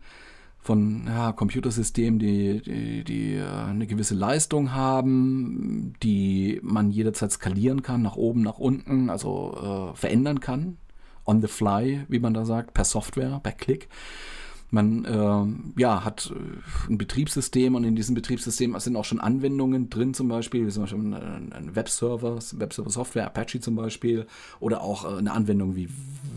von 0.60 1.06
ja, 1.08 1.32
Computersystemen, 1.32 2.20
die, 2.20 2.62
die, 2.62 3.04
die 3.04 3.34
äh, 3.36 3.48
eine 3.48 3.88
gewisse 3.88 4.16
Leistung 4.16 4.74
haben, 4.74 5.94
die 6.04 6.60
man 6.62 6.92
jederzeit 6.92 7.32
skalieren 7.32 7.84
kann, 7.84 8.02
nach 8.02 8.18
oben, 8.18 8.42
nach 8.42 8.60
unten, 8.60 9.10
also 9.10 9.94
äh, 9.94 9.98
verändern 9.98 10.42
kann, 10.42 10.78
on 11.26 11.42
the 11.42 11.48
fly, 11.48 12.06
wie 12.10 12.20
man 12.20 12.34
da 12.34 12.44
sagt, 12.44 12.74
per 12.74 12.84
Software, 12.84 13.40
per 13.42 13.54
Klick. 13.54 13.88
Man 14.70 15.06
äh, 15.06 15.80
ja, 15.82 16.04
hat 16.04 16.32
äh, 16.36 16.92
ein 16.92 16.98
Betriebssystem 16.98 17.76
und 17.76 17.86
in 17.86 17.96
diesem 17.96 18.16
Betriebssystem 18.16 18.78
sind 18.80 18.98
auch 18.98 19.06
schon 19.06 19.22
Anwendungen 19.22 19.90
drin, 19.90 20.14
zum 20.14 20.28
Beispiel, 20.28 20.68
wie 20.68 20.72
zum 20.72 20.84
Beispiel 20.84 21.00
ein 21.00 21.72
Webserver, 21.74 22.36
Webserver-Software, 22.36 23.28
Apache 23.28 23.62
zum 23.62 23.76
Beispiel, 23.76 24.28
oder 24.60 24.82
auch 24.82 25.06
äh, 25.06 25.18
eine 25.18 25.32
Anwendung 25.32 25.76
wie 25.76 25.88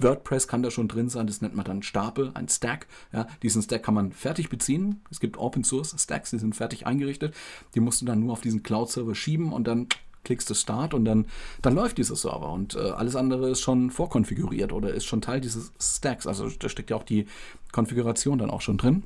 WordPress 0.01 0.47
kann 0.47 0.63
da 0.63 0.71
schon 0.71 0.89
drin 0.89 1.09
sein. 1.09 1.27
Das 1.27 1.41
nennt 1.41 1.57
man 1.57 1.65
dann 1.65 1.83
Stapel, 1.83 2.31
ein 2.35 2.49
Stack. 2.49 2.87
Ja, 3.13 3.27
diesen 3.43 3.63
Stack 3.63 3.83
kann 3.83 3.95
man 3.95 4.13
fertig 4.13 4.49
beziehen. 4.49 5.01
Es 5.11 5.19
gibt 5.19 5.37
Open 5.37 5.65
Source 5.65 5.95
Stacks, 5.99 6.31
die 6.31 6.39
sind 6.39 6.55
fertig 6.55 6.87
eingerichtet. 6.87 7.35
Die 7.75 7.81
musst 7.81 8.01
du 8.01 8.07
dann 8.07 8.21
nur 8.21 8.33
auf 8.33 8.41
diesen 8.41 8.63
Cloud-Server 8.63 9.15
schieben 9.15 9.53
und 9.53 9.67
dann 9.67 9.89
klickst 10.25 10.49
du 10.51 10.55
Start 10.55 10.95
und 10.95 11.05
dann, 11.05 11.27
dann 11.63 11.75
läuft 11.75 11.99
dieser 11.99 12.17
Server 12.17 12.51
und 12.51 12.77
äh, 12.77 12.91
alles 12.91 13.17
andere 13.17 13.51
ist 13.51 13.61
schon 13.61 13.91
vorkonfiguriert 13.91 14.73
oder 14.73 14.93
ist 14.93 15.05
schon 15.05 15.21
Teil 15.21 15.41
dieses 15.41 15.73
Stacks. 15.81 16.27
Also 16.27 16.49
da 16.49 16.69
steckt 16.69 16.91
ja 16.91 16.97
auch 16.97 17.05
die 17.05 17.27
Konfiguration 17.73 18.39
dann 18.39 18.51
auch 18.51 18.61
schon 18.61 18.79
drin. 18.79 19.05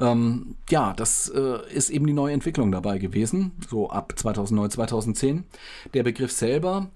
Ähm, 0.00 0.56
ja, 0.70 0.92
das 0.92 1.28
äh, 1.28 1.58
ist 1.72 1.90
eben 1.90 2.06
die 2.06 2.12
neue 2.12 2.32
Entwicklung 2.32 2.70
dabei 2.70 2.98
gewesen, 2.98 3.52
so 3.68 3.90
ab 3.90 4.12
2009, 4.16 4.70
2010. 4.70 5.44
Der 5.92 6.04
Begriff 6.04 6.30
selber, 6.30 6.90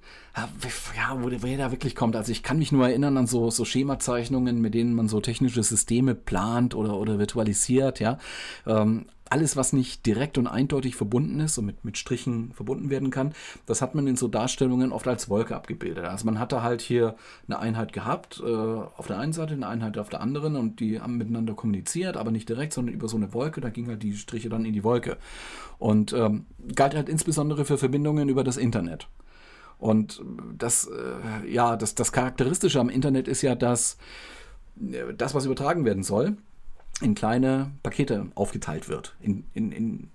ja, 0.96 1.18
wo, 1.20 1.28
der 1.28 1.42
wirklich 1.42 1.96
kommt. 1.96 2.14
Also 2.14 2.30
ich 2.30 2.42
kann 2.42 2.58
mich 2.58 2.70
nur 2.70 2.88
erinnern 2.88 3.16
an 3.16 3.26
so, 3.26 3.50
so 3.50 3.64
Schemazeichnungen, 3.64 4.60
mit 4.60 4.74
denen 4.74 4.94
man 4.94 5.08
so 5.08 5.20
technische 5.20 5.62
Systeme 5.62 6.14
plant 6.14 6.74
oder, 6.74 6.96
oder 6.96 7.18
virtualisiert, 7.18 7.98
ja. 7.98 8.18
Ähm, 8.66 9.06
alles, 9.32 9.56
was 9.56 9.72
nicht 9.72 10.04
direkt 10.04 10.36
und 10.36 10.46
eindeutig 10.46 10.94
verbunden 10.94 11.40
ist 11.40 11.56
und 11.56 11.64
mit, 11.64 11.86
mit 11.86 11.96
Strichen 11.96 12.52
verbunden 12.52 12.90
werden 12.90 13.10
kann, 13.10 13.32
das 13.64 13.80
hat 13.80 13.94
man 13.94 14.06
in 14.06 14.14
so 14.14 14.28
Darstellungen 14.28 14.92
oft 14.92 15.08
als 15.08 15.30
Wolke 15.30 15.56
abgebildet. 15.56 16.04
Also 16.04 16.26
man 16.26 16.38
hatte 16.38 16.62
halt 16.62 16.82
hier 16.82 17.16
eine 17.48 17.58
Einheit 17.58 17.94
gehabt, 17.94 18.42
äh, 18.44 18.52
auf 18.52 19.06
der 19.06 19.18
einen 19.18 19.32
Seite, 19.32 19.54
eine 19.54 19.66
Einheit 19.66 19.96
auf 19.96 20.10
der 20.10 20.20
anderen 20.20 20.56
und 20.56 20.80
die 20.80 21.00
haben 21.00 21.16
miteinander 21.16 21.54
kommuniziert, 21.54 22.18
aber 22.18 22.30
nicht 22.30 22.46
direkt, 22.46 22.74
sondern 22.74 22.94
über 22.94 23.08
so 23.08 23.16
eine 23.16 23.32
Wolke, 23.32 23.62
da 23.62 23.70
ging 23.70 23.86
halt 23.86 24.02
die 24.02 24.14
Striche 24.18 24.50
dann 24.50 24.66
in 24.66 24.74
die 24.74 24.84
Wolke. 24.84 25.16
Und 25.78 26.12
ähm, 26.12 26.44
galt 26.74 26.94
halt 26.94 27.08
insbesondere 27.08 27.64
für 27.64 27.78
Verbindungen 27.78 28.28
über 28.28 28.44
das 28.44 28.58
Internet. 28.58 29.08
Und 29.78 30.22
das, 30.58 30.88
äh, 30.88 31.50
ja, 31.50 31.76
das, 31.76 31.94
das 31.94 32.12
Charakteristische 32.12 32.80
am 32.80 32.90
Internet 32.90 33.28
ist 33.28 33.40
ja, 33.40 33.54
dass 33.54 33.96
äh, 34.78 35.14
das, 35.16 35.34
was 35.34 35.46
übertragen 35.46 35.86
werden 35.86 36.02
soll, 36.02 36.36
in 37.02 37.14
kleine 37.14 37.72
Pakete 37.82 38.26
aufgeteilt 38.34 38.88
wird, 38.88 39.14
in, 39.20 39.44
in, 39.54 39.72
in 39.72 40.10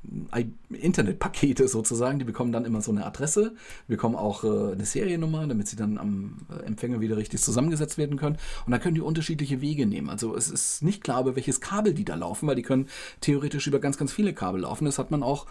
Internetpakete 0.70 1.68
sozusagen. 1.68 2.20
Die 2.20 2.26
bekommen 2.26 2.52
dann 2.52 2.66
immer 2.66 2.82
so 2.82 2.92
eine 2.92 3.06
Adresse, 3.06 3.56
bekommen 3.88 4.16
auch 4.16 4.44
äh, 4.44 4.74
eine 4.74 4.86
Seriennummer, 4.86 5.46
damit 5.48 5.68
sie 5.68 5.76
dann 5.76 5.98
am 5.98 6.38
äh, 6.50 6.66
Empfänger 6.66 7.02
wieder 7.02 7.18
richtig 7.18 7.42
zusammengesetzt 7.42 7.98
werden 7.98 8.18
können. 8.18 8.38
Und 8.66 8.72
dann 8.72 8.82
können 8.82 8.96
die 8.96 9.02
unterschiedliche 9.02 9.62
Wege 9.62 9.86
nehmen. 9.86 10.10
Also 10.10 10.36
es 10.36 10.50
ist 10.50 10.84
nicht 10.84 11.04
klar, 11.04 11.22
über 11.22 11.36
welches 11.36 11.62
Kabel 11.62 11.94
die 11.94 12.06
da 12.06 12.16
laufen, 12.16 12.48
weil 12.48 12.56
die 12.56 12.64
können 12.64 12.88
theoretisch 13.22 13.68
über 13.68 13.80
ganz, 13.80 13.98
ganz 13.98 14.14
viele 14.14 14.34
Kabel 14.34 14.62
laufen. 14.62 14.86
Das 14.86 15.00
hat 15.00 15.12
man 15.12 15.24
auch 15.24 15.46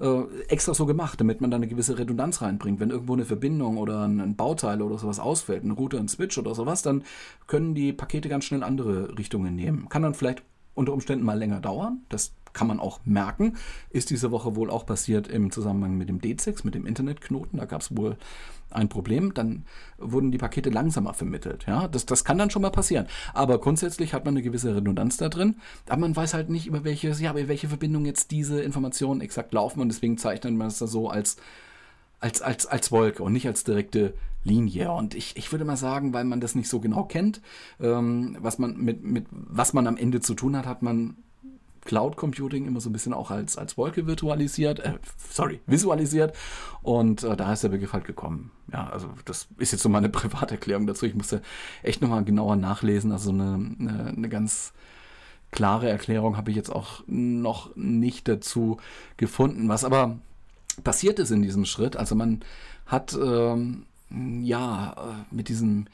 äh, 0.00 0.22
extra 0.48 0.74
so 0.74 0.86
gemacht, 0.86 1.20
damit 1.20 1.40
man 1.40 1.50
da 1.50 1.56
eine 1.56 1.68
gewisse 1.68 1.98
Redundanz 1.98 2.42
reinbringt. 2.42 2.80
Wenn 2.80 2.90
irgendwo 2.90 3.14
eine 3.14 3.24
Verbindung 3.24 3.78
oder 3.78 4.06
ein 4.06 4.36
Bauteil 4.36 4.82
oder 4.82 4.98
sowas 4.98 5.18
ausfällt, 5.18 5.64
ein 5.64 5.70
Router, 5.72 5.98
ein 5.98 6.08
Switch 6.08 6.38
oder 6.38 6.54
sowas, 6.54 6.82
dann 6.82 7.04
können 7.46 7.74
die 7.74 7.92
Pakete 7.92 8.28
ganz 8.28 8.44
schnell 8.44 8.62
andere 8.62 9.16
Richtungen 9.18 9.54
nehmen. 9.56 9.88
Kann 9.88 10.02
dann 10.02 10.14
vielleicht 10.14 10.42
unter 10.76 10.92
Umständen 10.92 11.24
mal 11.24 11.38
länger 11.38 11.60
dauern. 11.60 12.02
Das 12.08 12.32
kann 12.52 12.68
man 12.68 12.80
auch 12.80 13.00
merken. 13.04 13.56
Ist 13.90 14.10
diese 14.10 14.30
Woche 14.30 14.56
wohl 14.56 14.70
auch 14.70 14.86
passiert 14.86 15.28
im 15.28 15.50
Zusammenhang 15.50 15.98
mit 15.98 16.08
dem 16.08 16.20
D6, 16.20 16.60
mit 16.64 16.74
dem 16.74 16.86
Internetknoten. 16.86 17.58
Da 17.58 17.66
gab 17.66 17.82
es 17.82 17.94
wohl 17.96 18.16
ein 18.70 18.88
Problem. 18.88 19.34
Dann 19.34 19.64
wurden 19.98 20.32
die 20.32 20.38
Pakete 20.38 20.70
langsamer 20.70 21.12
vermittelt. 21.12 21.66
Ja, 21.66 21.86
das, 21.86 22.06
das 22.06 22.24
kann 22.24 22.38
dann 22.38 22.50
schon 22.50 22.62
mal 22.62 22.70
passieren. 22.70 23.06
Aber 23.34 23.60
grundsätzlich 23.60 24.14
hat 24.14 24.24
man 24.24 24.34
eine 24.34 24.42
gewisse 24.42 24.74
Redundanz 24.74 25.18
da 25.18 25.28
drin. 25.28 25.56
Aber 25.88 26.00
man 26.00 26.16
weiß 26.16 26.34
halt 26.34 26.48
nicht, 26.48 26.66
über 26.66 26.84
welche, 26.84 27.10
ja, 27.10 27.32
über 27.32 27.48
welche 27.48 27.68
Verbindung 27.68 28.06
jetzt 28.06 28.30
diese 28.30 28.62
Informationen 28.62 29.20
exakt 29.20 29.52
laufen. 29.52 29.80
Und 29.80 29.88
deswegen 29.88 30.16
zeichnet 30.16 30.54
man 30.54 30.68
es 30.68 30.78
da 30.78 30.86
so 30.86 31.08
als 31.10 31.36
als, 32.26 32.42
als, 32.42 32.66
als 32.66 32.90
Wolke 32.90 33.22
und 33.22 33.32
nicht 33.32 33.46
als 33.46 33.62
direkte 33.62 34.14
Linie. 34.42 34.90
Und 34.90 35.14
ich, 35.14 35.36
ich 35.36 35.52
würde 35.52 35.64
mal 35.64 35.76
sagen, 35.76 36.12
weil 36.12 36.24
man 36.24 36.40
das 36.40 36.56
nicht 36.56 36.68
so 36.68 36.80
genau 36.80 37.04
kennt, 37.04 37.40
ähm, 37.80 38.36
was 38.40 38.58
man 38.58 38.76
mit, 38.76 39.04
mit 39.04 39.26
was 39.30 39.72
man 39.72 39.86
am 39.86 39.96
Ende 39.96 40.20
zu 40.20 40.34
tun 40.34 40.56
hat, 40.56 40.66
hat 40.66 40.82
man 40.82 41.16
Cloud 41.84 42.16
Computing 42.16 42.66
immer 42.66 42.80
so 42.80 42.90
ein 42.90 42.92
bisschen 42.92 43.14
auch 43.14 43.30
als, 43.30 43.56
als 43.56 43.78
Wolke 43.78 44.08
virtualisiert, 44.08 44.80
äh, 44.80 44.94
sorry, 45.30 45.60
visualisiert. 45.66 46.36
Und 46.82 47.22
äh, 47.22 47.36
da 47.36 47.52
ist 47.52 47.62
der 47.62 47.68
Begriff 47.68 47.92
halt 47.92 48.06
gekommen. 48.06 48.50
Ja, 48.72 48.90
also 48.90 49.08
das 49.24 49.46
ist 49.58 49.70
jetzt 49.70 49.82
so 49.82 49.88
meine 49.88 50.08
Privaterklärung 50.18 50.88
dazu. 50.88 51.06
Ich 51.06 51.14
musste 51.14 51.42
echt 51.84 52.02
nochmal 52.02 52.24
genauer 52.24 52.56
nachlesen. 52.56 53.12
Also 53.12 53.30
eine, 53.30 53.54
eine, 53.78 54.14
eine 54.16 54.28
ganz 54.28 54.72
klare 55.52 55.88
Erklärung 55.88 56.36
habe 56.36 56.50
ich 56.50 56.56
jetzt 56.56 56.70
auch 56.70 57.04
noch 57.06 57.74
nicht 57.76 58.26
dazu 58.26 58.78
gefunden. 59.16 59.68
Was 59.68 59.84
aber 59.84 60.18
passiert 60.84 61.18
ist 61.18 61.30
in 61.30 61.42
diesem 61.42 61.64
Schritt, 61.64 61.96
also 61.96 62.14
man 62.14 62.40
hat 62.86 63.16
ähm, 63.20 63.86
ja, 64.10 64.92
äh, 64.92 65.34
mit 65.34 65.48
diesem, 65.48 65.86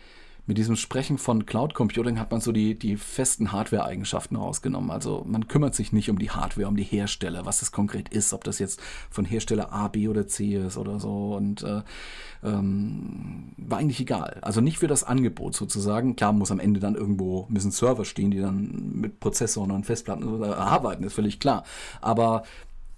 mit 0.47 0.59
diesem 0.59 0.77
Sprechen 0.77 1.19
von 1.19 1.47
Cloud 1.47 1.73
Computing 1.73 2.19
hat 2.19 2.31
man 2.31 2.41
so 2.41 2.51
die, 2.51 2.77
die 2.77 2.97
festen 2.97 3.53
Hardware-Eigenschaften 3.53 4.37
rausgenommen. 4.37 4.91
Also 4.91 5.25
man 5.27 5.47
kümmert 5.47 5.75
sich 5.75 5.93
nicht 5.93 6.11
um 6.11 6.19
die 6.19 6.31
Hardware, 6.31 6.67
um 6.67 6.77
die 6.77 6.83
Hersteller, 6.83 7.47
was 7.47 7.63
es 7.63 7.71
konkret 7.71 8.09
ist, 8.09 8.33
ob 8.33 8.43
das 8.45 8.59
jetzt 8.59 8.81
von 9.09 9.25
Hersteller 9.25 9.73
A, 9.73 9.89
B 9.89 10.09
oder 10.09 10.27
C 10.27 10.57
ist 10.57 10.77
oder 10.77 10.99
so. 10.99 11.35
Und 11.37 11.63
äh, 11.63 11.83
ähm, 12.43 13.53
war 13.57 13.79
eigentlich 13.79 14.01
egal. 14.01 14.39
Also 14.43 14.61
nicht 14.61 14.79
für 14.79 14.89
das 14.89 15.05
Angebot 15.05 15.55
sozusagen. 15.55 16.17
Klar 16.17 16.33
muss 16.33 16.51
am 16.51 16.61
Ende 16.61 16.81
dann 16.81 16.97
irgendwo 16.97 17.47
müssen 17.49 17.71
Server 17.71 18.05
stehen, 18.05 18.33
die 18.33 18.41
dann 18.41 18.93
mit 18.95 19.21
Prozessoren 19.21 19.71
und 19.71 19.87
Festplatten 19.87 20.43
arbeiten, 20.43 21.05
ist 21.05 21.15
völlig 21.15 21.39
klar. 21.39 21.63
Aber 22.01 22.43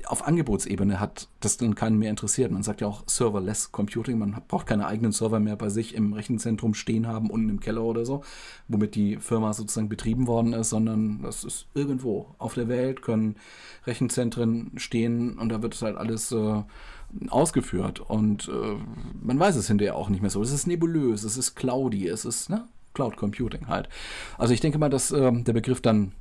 auf 0.06 0.26
Angebotsebene 0.26 1.00
hat 1.00 1.28
das 1.40 1.56
dann 1.56 1.75
keinen 1.75 1.99
mehr 1.99 2.11
interessiert. 2.11 2.50
Man 2.50 2.62
sagt 2.62 2.80
ja 2.80 2.87
auch 2.87 3.04
Serverless 3.06 3.73
Computing. 3.73 4.18
Man 4.18 4.40
braucht 4.49 4.66
keine 4.66 4.87
eigenen 4.87 5.12
Server 5.12 5.40
mehr 5.40 5.56
bei 5.56 5.68
sich 5.68 5.94
im 5.94 6.12
Rechenzentrum 6.12 6.75
stehen 6.75 7.06
haben, 7.06 7.30
unten 7.30 7.49
im 7.49 7.61
Keller 7.61 7.82
oder 7.82 8.04
so, 8.04 8.23
womit 8.68 8.94
die 8.94 9.16
Firma 9.16 9.52
sozusagen 9.52 9.88
betrieben 9.88 10.26
worden 10.26 10.52
ist, 10.52 10.70
sondern 10.70 11.23
das 11.23 11.44
ist 11.44 11.66
irgendwo 11.75 12.34
auf 12.38 12.54
der 12.54 12.68
Welt, 12.68 13.02
können 13.02 13.37
Rechenzentren 13.87 14.73
stehen 14.76 15.38
und 15.38 15.49
da 15.49 15.62
wird 15.62 15.75
es 15.75 15.82
halt 15.82 15.96
alles 15.96 16.32
äh, 16.32 16.62
ausgeführt. 17.28 18.00
Und 18.00 18.49
äh, 18.49 18.76
man 19.23 19.38
weiß 19.38 19.56
es 19.56 19.68
hinterher 19.68 19.96
auch 19.96 20.08
nicht 20.08 20.20
mehr 20.20 20.30
so. 20.30 20.42
Es 20.42 20.52
ist 20.52 20.66
nebulös, 20.66 21.25
es 21.25 21.37
ist 21.37 21.54
cloudy, 21.54 22.06
es 22.08 22.25
ist 22.25 22.50
ne? 22.50 22.66
Cloud 22.94 23.16
Computing 23.16 23.68
halt. 23.68 23.88
Also 24.38 24.54
ich 24.54 24.61
denke 24.61 24.78
mal, 24.78 24.90
dass 24.90 25.11
äh, 25.11 25.32
der 25.32 25.52
Begriff 25.52 25.80
dann 25.80 26.12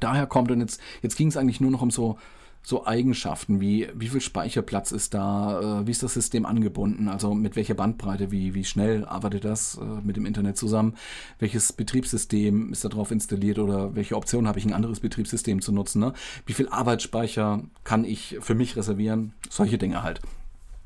daher 0.00 0.26
kommt 0.26 0.50
und 0.50 0.60
jetzt, 0.60 0.80
jetzt 1.02 1.16
ging 1.16 1.28
es 1.28 1.36
eigentlich 1.36 1.60
nur 1.60 1.70
noch 1.70 1.82
um 1.82 1.90
so 1.90 2.18
so 2.66 2.84
Eigenschaften 2.84 3.60
wie 3.60 3.88
wie 3.94 4.08
viel 4.08 4.20
Speicherplatz 4.20 4.90
ist 4.90 5.14
da, 5.14 5.60
äh, 5.60 5.86
wie 5.86 5.92
ist 5.92 6.02
das 6.02 6.14
System 6.14 6.44
angebunden, 6.44 7.06
also 7.08 7.32
mit 7.32 7.54
welcher 7.54 7.74
Bandbreite, 7.74 8.32
wie, 8.32 8.54
wie 8.54 8.64
schnell 8.64 9.04
arbeitet 9.04 9.44
das 9.44 9.78
äh, 9.78 9.84
mit 10.02 10.16
dem 10.16 10.26
Internet 10.26 10.56
zusammen, 10.56 10.96
welches 11.38 11.72
Betriebssystem 11.72 12.72
ist 12.72 12.84
da 12.84 12.88
drauf 12.88 13.12
installiert 13.12 13.60
oder 13.60 13.94
welche 13.94 14.16
Option 14.16 14.48
habe 14.48 14.58
ich, 14.58 14.64
ein 14.64 14.72
anderes 14.72 14.98
Betriebssystem 14.98 15.62
zu 15.62 15.70
nutzen, 15.70 16.00
ne? 16.00 16.12
wie 16.44 16.54
viel 16.54 16.68
Arbeitsspeicher 16.68 17.62
kann 17.84 18.04
ich 18.04 18.36
für 18.40 18.56
mich 18.56 18.74
reservieren, 18.74 19.32
solche 19.48 19.78
Dinge 19.78 20.02
halt. 20.02 20.20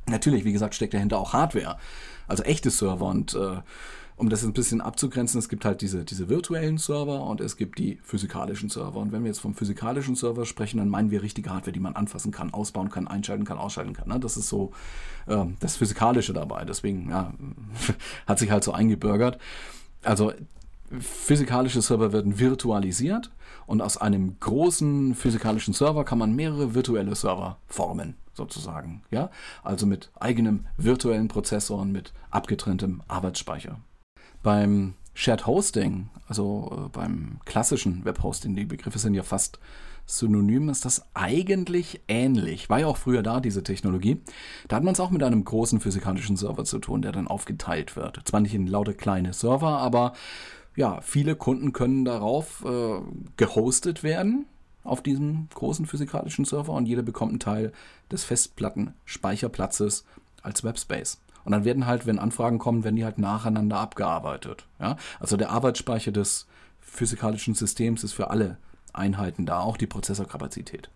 Natürlich, 0.07 0.45
wie 0.45 0.53
gesagt, 0.53 0.75
steckt 0.75 0.93
dahinter 0.93 1.17
auch 1.17 1.33
Hardware, 1.33 1.79
also 2.29 2.43
echte 2.43 2.69
Server 2.69 3.07
und 3.07 3.33
äh, 3.33 3.57
um 4.21 4.29
das 4.29 4.45
ein 4.45 4.53
bisschen 4.53 4.83
abzugrenzen, 4.83 5.39
es 5.39 5.49
gibt 5.49 5.65
halt 5.65 5.81
diese, 5.81 6.05
diese 6.05 6.29
virtuellen 6.29 6.77
Server 6.77 7.23
und 7.25 7.41
es 7.41 7.57
gibt 7.57 7.79
die 7.79 7.99
physikalischen 8.03 8.69
Server. 8.69 9.01
Und 9.01 9.13
wenn 9.13 9.23
wir 9.23 9.29
jetzt 9.29 9.41
vom 9.41 9.55
physikalischen 9.55 10.15
Server 10.15 10.45
sprechen, 10.45 10.77
dann 10.77 10.91
meinen 10.91 11.11
wir 11.11 11.23
richtige 11.23 11.49
Hardware, 11.49 11.73
die 11.73 11.81
man 11.81 11.97
anfassen 11.97 12.31
kann, 12.31 12.53
ausbauen 12.53 12.91
kann, 12.91 13.09
einschalten 13.09 13.47
kann, 13.47 13.57
ausschalten 13.57 13.95
kann. 13.95 14.09
Ne? 14.09 14.21
Das 14.21 14.37
ist 14.37 14.51
so 14.51 14.73
äh, 15.27 15.47
das 15.61 15.77
Physikalische 15.77 16.35
dabei. 16.35 16.67
Deswegen 16.67 17.09
ja, 17.09 17.33
hat 18.27 18.39
sich 18.39 18.51
halt 18.51 18.63
so 18.63 18.73
eingebürgert. 18.73 19.39
Also 20.03 20.35
physikalische 20.99 21.81
Server 21.81 22.13
werden 22.13 22.39
virtualisiert 22.39 23.31
und 23.67 23.81
aus 23.81 23.97
einem 23.97 24.39
großen 24.39 25.15
physikalischen 25.15 25.73
Server 25.73 26.05
kann 26.05 26.19
man 26.19 26.37
mehrere 26.37 26.75
virtuelle 26.75 27.15
Server 27.15 27.57
formen, 27.69 28.17
sozusagen. 28.35 29.01
Ja? 29.11 29.31
Also 29.63 29.87
mit 29.87 30.11
eigenem 30.21 30.67
virtuellen 30.77 31.29
Prozessor 31.29 31.81
und 31.81 31.91
mit 31.91 32.13
abgetrenntem 32.31 33.01
Arbeitsspeicher. 33.09 33.79
Beim 34.43 34.95
Shared 35.15 35.47
Hosting, 35.47 36.09
also 36.29 36.87
äh, 36.87 36.89
beim 36.89 37.41
klassischen 37.45 38.05
Webhosting, 38.05 38.55
die 38.55 38.65
Begriffe 38.65 38.99
sind 38.99 39.15
ja 39.15 39.23
fast 39.23 39.59
Synonym 40.11 40.69
ist 40.69 40.85
das 40.85 41.07
eigentlich 41.15 42.01
ähnlich. 42.09 42.69
War 42.69 42.81
ja 42.81 42.87
auch 42.87 42.97
früher 42.97 43.23
da, 43.23 43.41
diese 43.41 43.63
Technologie. 43.63 44.21
Da 44.69 44.77
hat 44.77 44.83
man 44.83 44.95
es 44.95 45.01
auch 45.01 45.11
mit 45.11 45.23
einem 45.23 45.45
großen 45.45 45.81
physikalischen 45.81 46.37
Server 46.37 46.65
zu 46.65 46.79
tun, 46.79 47.03
der 47.03 47.13
dann 47.13 47.29
aufgeteilt 47.29 47.97
wird. 47.97 48.21
Zwar 48.25 48.41
nicht 48.41 48.55
in 48.55 48.67
lauter 48.67 48.93
kleine 48.93 49.33
Server, 49.33 49.79
aber 49.79 50.13
ja, 50.77 51.01
viele 51.01 51.37
Kunden 51.37 51.73
können 51.73 52.05
darauf 52.05 52.65
äh, 52.65 53.01
gehostet 53.37 54.03
werden, 54.03 54.47
auf 54.83 55.03
diesem 55.03 55.49
großen 55.55 55.87
physikalischen 55.87 56.45
Server 56.45 56.73
und 56.73 56.87
jeder 56.87 57.03
bekommt 57.03 57.31
einen 57.31 57.41
Teil 57.41 57.73
des 58.11 58.25
Festplattenspeicherplatzes 58.25 60.05
als 60.43 60.65
Webspace. 60.65 61.21
Und 61.45 61.53
dann 61.53 61.65
werden 61.65 61.87
halt, 61.87 62.07
wenn 62.07 62.19
Anfragen 62.19 62.59
kommen, 62.59 62.85
werden 62.85 62.97
die 62.97 63.05
halt 63.05 63.19
nacheinander 63.19 63.79
abgearbeitet. 63.79 64.67
Ja? 64.79 64.97
Also 65.19 65.37
der 65.37 65.51
Arbeitsspeicher 65.51 66.13
des 66.13 66.47
physikalischen 66.81 67.55
Systems 67.55 68.05
ist 68.05 68.13
für 68.13 68.31
alle 68.31 68.59
Einheiten 68.93 69.47
da, 69.47 69.61
auch 69.61 69.77
die 69.77 69.87
Prozessorkapazität. 69.87 70.91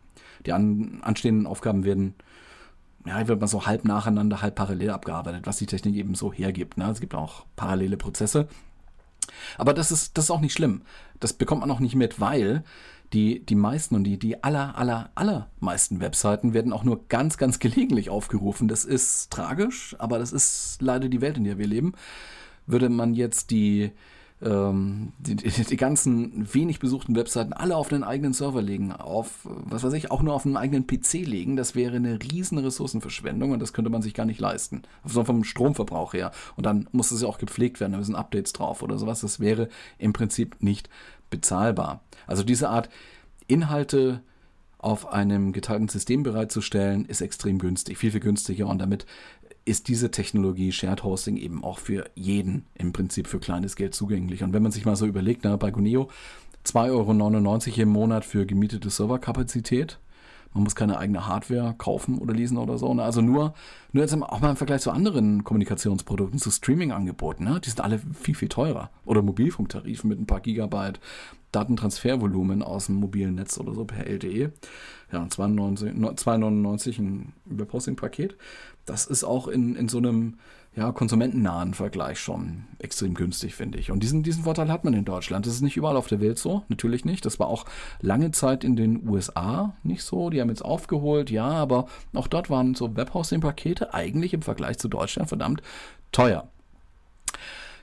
Die 0.46 0.52
an, 0.52 1.00
anstehenden 1.02 1.46
Aufgaben 1.46 1.84
werden, 1.84 2.14
ja, 3.06 3.26
würde 3.28 3.40
mal 3.40 3.46
so 3.46 3.66
halb 3.66 3.84
nacheinander, 3.84 4.42
halb 4.42 4.54
parallel 4.54 4.90
abgearbeitet, 4.90 5.46
was 5.46 5.58
die 5.58 5.66
Technik 5.66 5.94
eben 5.94 6.14
so 6.14 6.32
hergibt. 6.32 6.76
Ne? 6.76 6.90
Es 6.90 7.00
gibt 7.00 7.14
auch 7.14 7.44
parallele 7.56 7.96
Prozesse. 7.96 8.48
Aber 9.56 9.72
das 9.74 9.90
ist, 9.90 10.18
das 10.18 10.26
ist 10.26 10.30
auch 10.30 10.40
nicht 10.40 10.52
schlimm. 10.52 10.82
Das 11.20 11.32
bekommt 11.32 11.60
man 11.60 11.70
auch 11.70 11.80
nicht 11.80 11.94
mit, 11.94 12.20
weil 12.20 12.64
die, 13.14 13.46
die 13.46 13.54
meisten 13.54 13.94
und 13.94 14.04
die, 14.04 14.18
die 14.18 14.42
aller, 14.42 14.76
aller, 14.76 15.10
aller 15.14 15.48
meisten 15.60 16.00
Webseiten 16.00 16.52
werden 16.52 16.72
auch 16.72 16.84
nur 16.84 17.06
ganz, 17.08 17.38
ganz 17.38 17.58
gelegentlich 17.60 18.10
aufgerufen. 18.10 18.68
Das 18.68 18.84
ist 18.84 19.30
tragisch, 19.30 19.94
aber 19.98 20.18
das 20.18 20.32
ist 20.32 20.78
leider 20.80 21.08
die 21.08 21.20
Welt, 21.20 21.36
in 21.36 21.44
der 21.44 21.58
wir 21.58 21.66
leben. 21.66 21.92
Würde 22.66 22.88
man 22.88 23.14
jetzt 23.14 23.50
die, 23.50 23.92
ähm, 24.42 25.12
die, 25.18 25.36
die, 25.36 25.76
ganzen 25.76 26.52
wenig 26.52 26.80
besuchten 26.80 27.14
Webseiten 27.14 27.52
alle 27.52 27.76
auf 27.76 27.92
einen 27.92 28.02
eigenen 28.02 28.32
Server 28.32 28.62
legen, 28.62 28.90
auf, 28.90 29.40
was 29.44 29.84
weiß 29.84 29.92
ich, 29.92 30.10
auch 30.10 30.22
nur 30.22 30.34
auf 30.34 30.44
einen 30.44 30.56
eigenen 30.56 30.86
PC 30.86 31.24
legen, 31.24 31.56
das 31.56 31.74
wäre 31.74 31.96
eine 31.96 32.18
riesen 32.20 32.58
Ressourcenverschwendung 32.58 33.52
und 33.52 33.60
das 33.60 33.72
könnte 33.72 33.90
man 33.90 34.02
sich 34.02 34.14
gar 34.14 34.26
nicht 34.26 34.40
leisten. 34.40 34.82
So 35.04 35.22
vom 35.24 35.44
Stromverbrauch 35.44 36.14
her. 36.14 36.32
Und 36.56 36.66
dann 36.66 36.88
muss 36.90 37.12
es 37.12 37.22
ja 37.22 37.28
auch 37.28 37.38
gepflegt 37.38 37.78
werden, 37.80 37.92
da 37.92 37.98
müssen 37.98 38.16
Updates 38.16 38.52
drauf 38.52 38.82
oder 38.82 38.98
sowas. 38.98 39.20
Das 39.20 39.38
wäre 39.38 39.68
im 39.98 40.12
Prinzip 40.12 40.56
nicht 40.60 40.88
bezahlbar. 41.34 42.02
Also 42.26 42.42
diese 42.42 42.68
Art 42.68 42.88
Inhalte 43.46 44.22
auf 44.78 45.12
einem 45.12 45.52
geteilten 45.52 45.88
System 45.88 46.22
bereitzustellen, 46.22 47.06
ist 47.06 47.22
extrem 47.22 47.58
günstig, 47.58 47.98
viel, 47.98 48.10
viel 48.10 48.20
günstiger 48.20 48.66
und 48.68 48.78
damit 48.78 49.06
ist 49.64 49.88
diese 49.88 50.10
Technologie 50.10 50.72
Shared 50.72 51.04
Hosting 51.04 51.36
eben 51.36 51.64
auch 51.64 51.78
für 51.78 52.04
jeden 52.14 52.66
im 52.74 52.92
Prinzip 52.92 53.26
für 53.26 53.40
kleines 53.40 53.76
Geld 53.76 53.94
zugänglich. 53.94 54.42
Und 54.42 54.52
wenn 54.52 54.62
man 54.62 54.72
sich 54.72 54.84
mal 54.84 54.96
so 54.96 55.06
überlegt, 55.06 55.44
na, 55.44 55.56
bei 55.56 55.70
Guneo 55.70 56.10
2,99 56.66 57.70
Euro 57.72 57.82
im 57.82 57.88
Monat 57.88 58.24
für 58.26 58.44
gemietete 58.44 58.90
Serverkapazität, 58.90 59.98
man 60.52 60.64
muss 60.64 60.74
keine 60.74 60.98
eigene 60.98 61.26
Hardware 61.26 61.74
kaufen 61.76 62.18
oder 62.18 62.34
leasen 62.34 62.58
oder 62.58 62.78
so. 62.78 62.92
Ne? 62.92 63.02
Also 63.02 63.22
nur, 63.22 63.54
nur 63.94 64.02
jetzt 64.02 64.12
auch 64.12 64.40
mal 64.40 64.50
im 64.50 64.56
Vergleich 64.56 64.82
zu 64.82 64.90
anderen 64.90 65.44
Kommunikationsprodukten, 65.44 66.40
zu 66.40 66.50
Streaming-Angeboten. 66.50 67.44
Ne? 67.44 67.60
Die 67.64 67.70
sind 67.70 67.80
alle 67.80 68.00
viel, 68.20 68.34
viel 68.34 68.48
teurer. 68.48 68.90
Oder 69.04 69.22
Mobilfunktarifen 69.22 70.10
mit 70.10 70.20
ein 70.20 70.26
paar 70.26 70.40
Gigabyte 70.40 70.98
Datentransfervolumen 71.52 72.64
aus 72.64 72.86
dem 72.86 72.96
mobilen 72.96 73.36
Netz 73.36 73.56
oder 73.58 73.72
so 73.72 73.84
per 73.84 74.08
LTE. 74.08 74.50
Ja, 75.12 75.22
2,99 75.22 76.98
ein 76.98 77.32
Webhosting-Paket. 77.44 78.36
Das 78.84 79.06
ist 79.06 79.22
auch 79.22 79.46
in, 79.46 79.76
in 79.76 79.88
so 79.88 79.98
einem 79.98 80.38
ja, 80.76 80.90
konsumentennahen 80.90 81.72
Vergleich 81.72 82.18
schon 82.18 82.64
extrem 82.80 83.14
günstig, 83.14 83.54
finde 83.54 83.78
ich. 83.78 83.92
Und 83.92 84.02
diesen, 84.02 84.24
diesen 84.24 84.42
Vorteil 84.42 84.72
hat 84.72 84.84
man 84.84 84.92
in 84.92 85.04
Deutschland. 85.04 85.46
Das 85.46 85.54
ist 85.54 85.60
nicht 85.62 85.76
überall 85.76 85.96
auf 85.96 86.08
der 86.08 86.20
Welt 86.20 86.38
so, 86.38 86.64
natürlich 86.68 87.04
nicht. 87.04 87.24
Das 87.24 87.38
war 87.38 87.46
auch 87.46 87.64
lange 88.00 88.32
Zeit 88.32 88.64
in 88.64 88.74
den 88.74 89.08
USA 89.08 89.76
nicht 89.84 90.02
so. 90.02 90.30
Die 90.30 90.40
haben 90.40 90.48
jetzt 90.48 90.64
aufgeholt, 90.64 91.30
ja, 91.30 91.46
aber 91.46 91.86
auch 92.12 92.26
dort 92.26 92.50
waren 92.50 92.74
so 92.74 92.96
Webhosting-Pakete 92.96 93.83
eigentlich 93.92 94.32
im 94.32 94.42
Vergleich 94.42 94.78
zu 94.78 94.88
Deutschland 94.88 95.28
verdammt 95.28 95.62
teuer. 96.12 96.48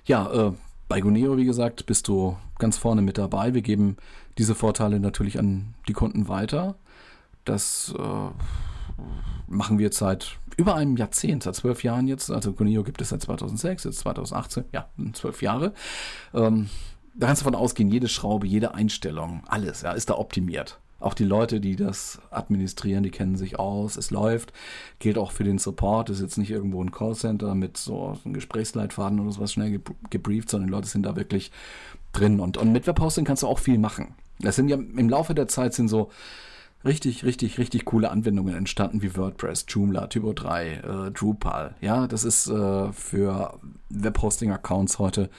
Ja, 0.05 0.31
äh, 0.47 0.51
bei 0.87 1.01
Guneo, 1.01 1.37
wie 1.37 1.45
gesagt, 1.45 1.85
bist 1.85 2.07
du 2.07 2.37
ganz 2.57 2.77
vorne 2.77 3.01
mit 3.01 3.17
dabei. 3.17 3.53
Wir 3.53 3.61
geben 3.61 3.97
diese 4.37 4.55
Vorteile 4.55 4.99
natürlich 4.99 5.39
an 5.39 5.73
die 5.87 5.93
Kunden 5.93 6.27
weiter. 6.27 6.75
Das 7.45 7.93
äh, 7.97 8.29
machen 9.47 9.79
wir 9.79 9.91
seit 9.91 10.37
über 10.57 10.75
einem 10.75 10.97
Jahrzehnt, 10.97 11.43
seit 11.43 11.55
zwölf 11.55 11.83
Jahren 11.83 12.07
jetzt. 12.07 12.29
Also 12.29 12.53
Guneo 12.53 12.83
gibt 12.83 13.01
es 13.01 13.09
seit 13.09 13.21
2006, 13.21 13.85
jetzt 13.85 13.99
2018, 13.99 14.65
ja, 14.71 14.89
zwölf 15.13 15.41
Jahre. 15.41 15.73
Ähm, 16.33 16.69
da 17.13 17.27
kannst 17.27 17.41
du 17.41 17.45
davon 17.45 17.59
ausgehen, 17.59 17.89
jede 17.89 18.07
Schraube, 18.07 18.47
jede 18.47 18.73
Einstellung, 18.73 19.43
alles 19.47 19.81
ja, 19.81 19.91
ist 19.91 20.09
da 20.09 20.15
optimiert. 20.15 20.79
Auch 21.01 21.13
die 21.13 21.25
Leute, 21.25 21.59
die 21.59 21.75
das 21.75 22.19
administrieren, 22.29 23.03
die 23.03 23.11
kennen 23.11 23.35
sich 23.35 23.59
aus. 23.59 23.97
Es 23.97 24.11
läuft. 24.11 24.53
Gilt 24.99 25.17
auch 25.17 25.31
für 25.31 25.43
den 25.43 25.57
Support. 25.57 26.09
Es 26.09 26.17
ist 26.17 26.23
jetzt 26.23 26.37
nicht 26.37 26.51
irgendwo 26.51 26.83
ein 26.83 26.91
Callcenter 26.91 27.55
mit 27.55 27.77
so 27.77 28.17
einem 28.23 28.33
Gesprächsleitfaden 28.33 29.19
oder 29.19 29.31
sowas 29.31 29.51
schnell 29.51 29.81
gebrieft, 30.09 30.49
sondern 30.49 30.67
die 30.67 30.73
Leute 30.73 30.87
sind 30.87 31.03
da 31.03 31.15
wirklich 31.15 31.51
drin. 32.13 32.39
Und, 32.39 32.57
und 32.57 32.71
mit 32.71 32.87
Webhosting 32.87 33.25
kannst 33.25 33.43
du 33.43 33.47
auch 33.47 33.59
viel 33.59 33.77
machen. 33.77 34.13
Das 34.39 34.55
sind 34.55 34.69
ja 34.69 34.75
im 34.75 35.09
Laufe 35.09 35.35
der 35.35 35.47
Zeit 35.47 35.73
sind 35.73 35.87
so 35.87 36.09
richtig, 36.85 37.23
richtig, 37.23 37.57
richtig 37.57 37.85
coole 37.85 38.09
Anwendungen 38.09 38.55
entstanden 38.55 39.01
wie 39.01 39.15
WordPress, 39.15 39.65
Joomla, 39.67 40.07
Typo 40.07 40.33
3, 40.33 40.71
äh, 40.71 41.11
Drupal. 41.11 41.75
Ja, 41.81 42.07
das 42.07 42.23
ist 42.23 42.47
äh, 42.47 42.91
für 42.91 43.59
Webhosting-Accounts 43.89 44.99
heute 44.99 45.29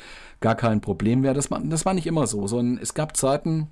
gar 0.41 0.55
kein 0.55 0.81
Problem 0.81 1.21
mehr. 1.21 1.35
Das 1.35 1.51
war, 1.51 1.61
das 1.61 1.85
war 1.85 1.95
nicht 1.95 2.07
immer 2.07 2.27
so, 2.27 2.47
sondern 2.47 2.83
es 2.83 2.95
gab 2.95 3.17
Zeiten, 3.17 3.69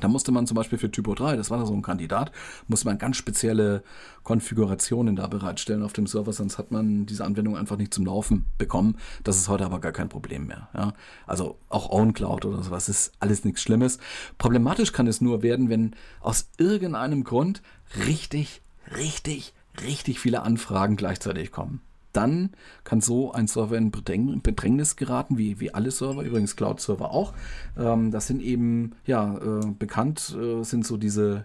da 0.00 0.08
musste 0.08 0.32
man 0.32 0.46
zum 0.46 0.56
Beispiel 0.56 0.78
für 0.78 0.90
Typo 0.90 1.14
3, 1.14 1.36
das 1.36 1.50
war 1.50 1.58
da 1.58 1.66
so 1.66 1.72
ein 1.72 1.82
Kandidat, 1.82 2.32
musste 2.66 2.86
man 2.86 2.98
ganz 2.98 3.16
spezielle 3.16 3.82
Konfigurationen 4.22 5.16
da 5.16 5.26
bereitstellen 5.26 5.82
auf 5.82 5.92
dem 5.92 6.06
Server, 6.06 6.32
sonst 6.32 6.58
hat 6.58 6.70
man 6.72 7.06
diese 7.06 7.24
Anwendung 7.24 7.56
einfach 7.56 7.76
nicht 7.76 7.94
zum 7.94 8.06
Laufen 8.06 8.46
bekommen. 8.58 8.96
Das 9.22 9.36
ist 9.36 9.48
heute 9.48 9.64
aber 9.64 9.80
gar 9.80 9.92
kein 9.92 10.08
Problem 10.08 10.46
mehr. 10.46 10.68
Ja? 10.74 10.94
Also 11.26 11.58
auch 11.68 11.90
OwnCloud 11.90 12.44
oder 12.44 12.62
sowas 12.62 12.88
ist 12.88 13.12
alles 13.20 13.44
nichts 13.44 13.62
Schlimmes. 13.62 13.98
Problematisch 14.38 14.92
kann 14.92 15.06
es 15.06 15.20
nur 15.20 15.42
werden, 15.42 15.68
wenn 15.68 15.94
aus 16.20 16.48
irgendeinem 16.58 17.22
Grund 17.22 17.62
richtig, 18.06 18.62
richtig, 18.96 19.54
richtig 19.82 20.18
viele 20.18 20.42
Anfragen 20.42 20.96
gleichzeitig 20.96 21.52
kommen 21.52 21.80
dann 22.14 22.50
kann 22.84 23.00
so 23.00 23.32
ein 23.32 23.46
Server 23.46 23.76
in 23.76 23.90
Bedrängnis 23.90 24.96
geraten, 24.96 25.36
wie, 25.36 25.60
wie 25.60 25.74
alle 25.74 25.90
Server, 25.90 26.22
übrigens 26.22 26.56
Cloud-Server 26.56 27.10
auch. 27.10 27.34
Ähm, 27.78 28.10
das 28.10 28.26
sind 28.26 28.40
eben, 28.40 28.92
ja, 29.06 29.36
äh, 29.36 29.66
bekannt 29.78 30.36
äh, 30.38 30.62
sind 30.62 30.86
so 30.86 30.96
diese 30.96 31.44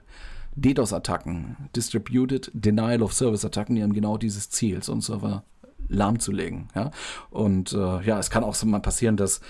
DDoS-Attacken, 0.56 1.58
Distributed 1.76 2.52
Denial 2.54 3.02
of 3.02 3.14
Service-Attacken, 3.14 3.76
die 3.76 3.84
haben 3.84 3.94
genau 3.94 4.18
dieses 4.18 4.50
Ziel, 4.50 4.84
so 4.84 4.92
einen 4.92 5.02
Server 5.02 5.44
lahmzulegen. 5.88 6.70
Ja? 6.76 6.92
Und 7.30 7.74
äh, 7.74 8.02
ja, 8.02 8.20
es 8.20 8.30
kann 8.30 8.44
auch 8.44 8.56
so 8.56 8.66
mal 8.68 8.80
passieren, 8.80 9.18
dass 9.18 9.42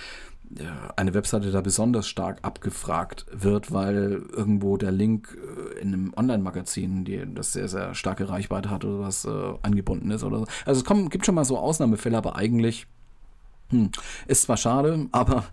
eine 0.95 1.13
Webseite 1.13 1.51
da 1.51 1.61
besonders 1.61 2.07
stark 2.07 2.39
abgefragt 2.41 3.25
wird, 3.31 3.71
weil 3.71 4.23
irgendwo 4.31 4.77
der 4.77 4.91
Link 4.91 5.37
äh, 5.37 5.79
in 5.79 5.93
einem 5.93 6.13
Online-Magazin, 6.15 7.05
das 7.35 7.53
sehr, 7.53 7.67
sehr 7.67 7.93
starke 7.93 8.29
Reichweite 8.29 8.69
hat 8.69 8.83
oder 8.83 8.99
was 8.99 9.25
äh, 9.25 9.53
angebunden 9.61 10.09
ist 10.11 10.23
oder 10.23 10.39
so. 10.39 10.45
Also 10.65 10.81
es 10.81 10.85
kommt, 10.85 11.11
gibt 11.11 11.25
schon 11.25 11.35
mal 11.35 11.45
so 11.45 11.57
Ausnahmefälle, 11.57 12.17
aber 12.17 12.35
eigentlich 12.35 12.87
hm, 13.69 13.91
ist 14.27 14.43
zwar 14.43 14.57
schade, 14.57 15.07
aber 15.11 15.45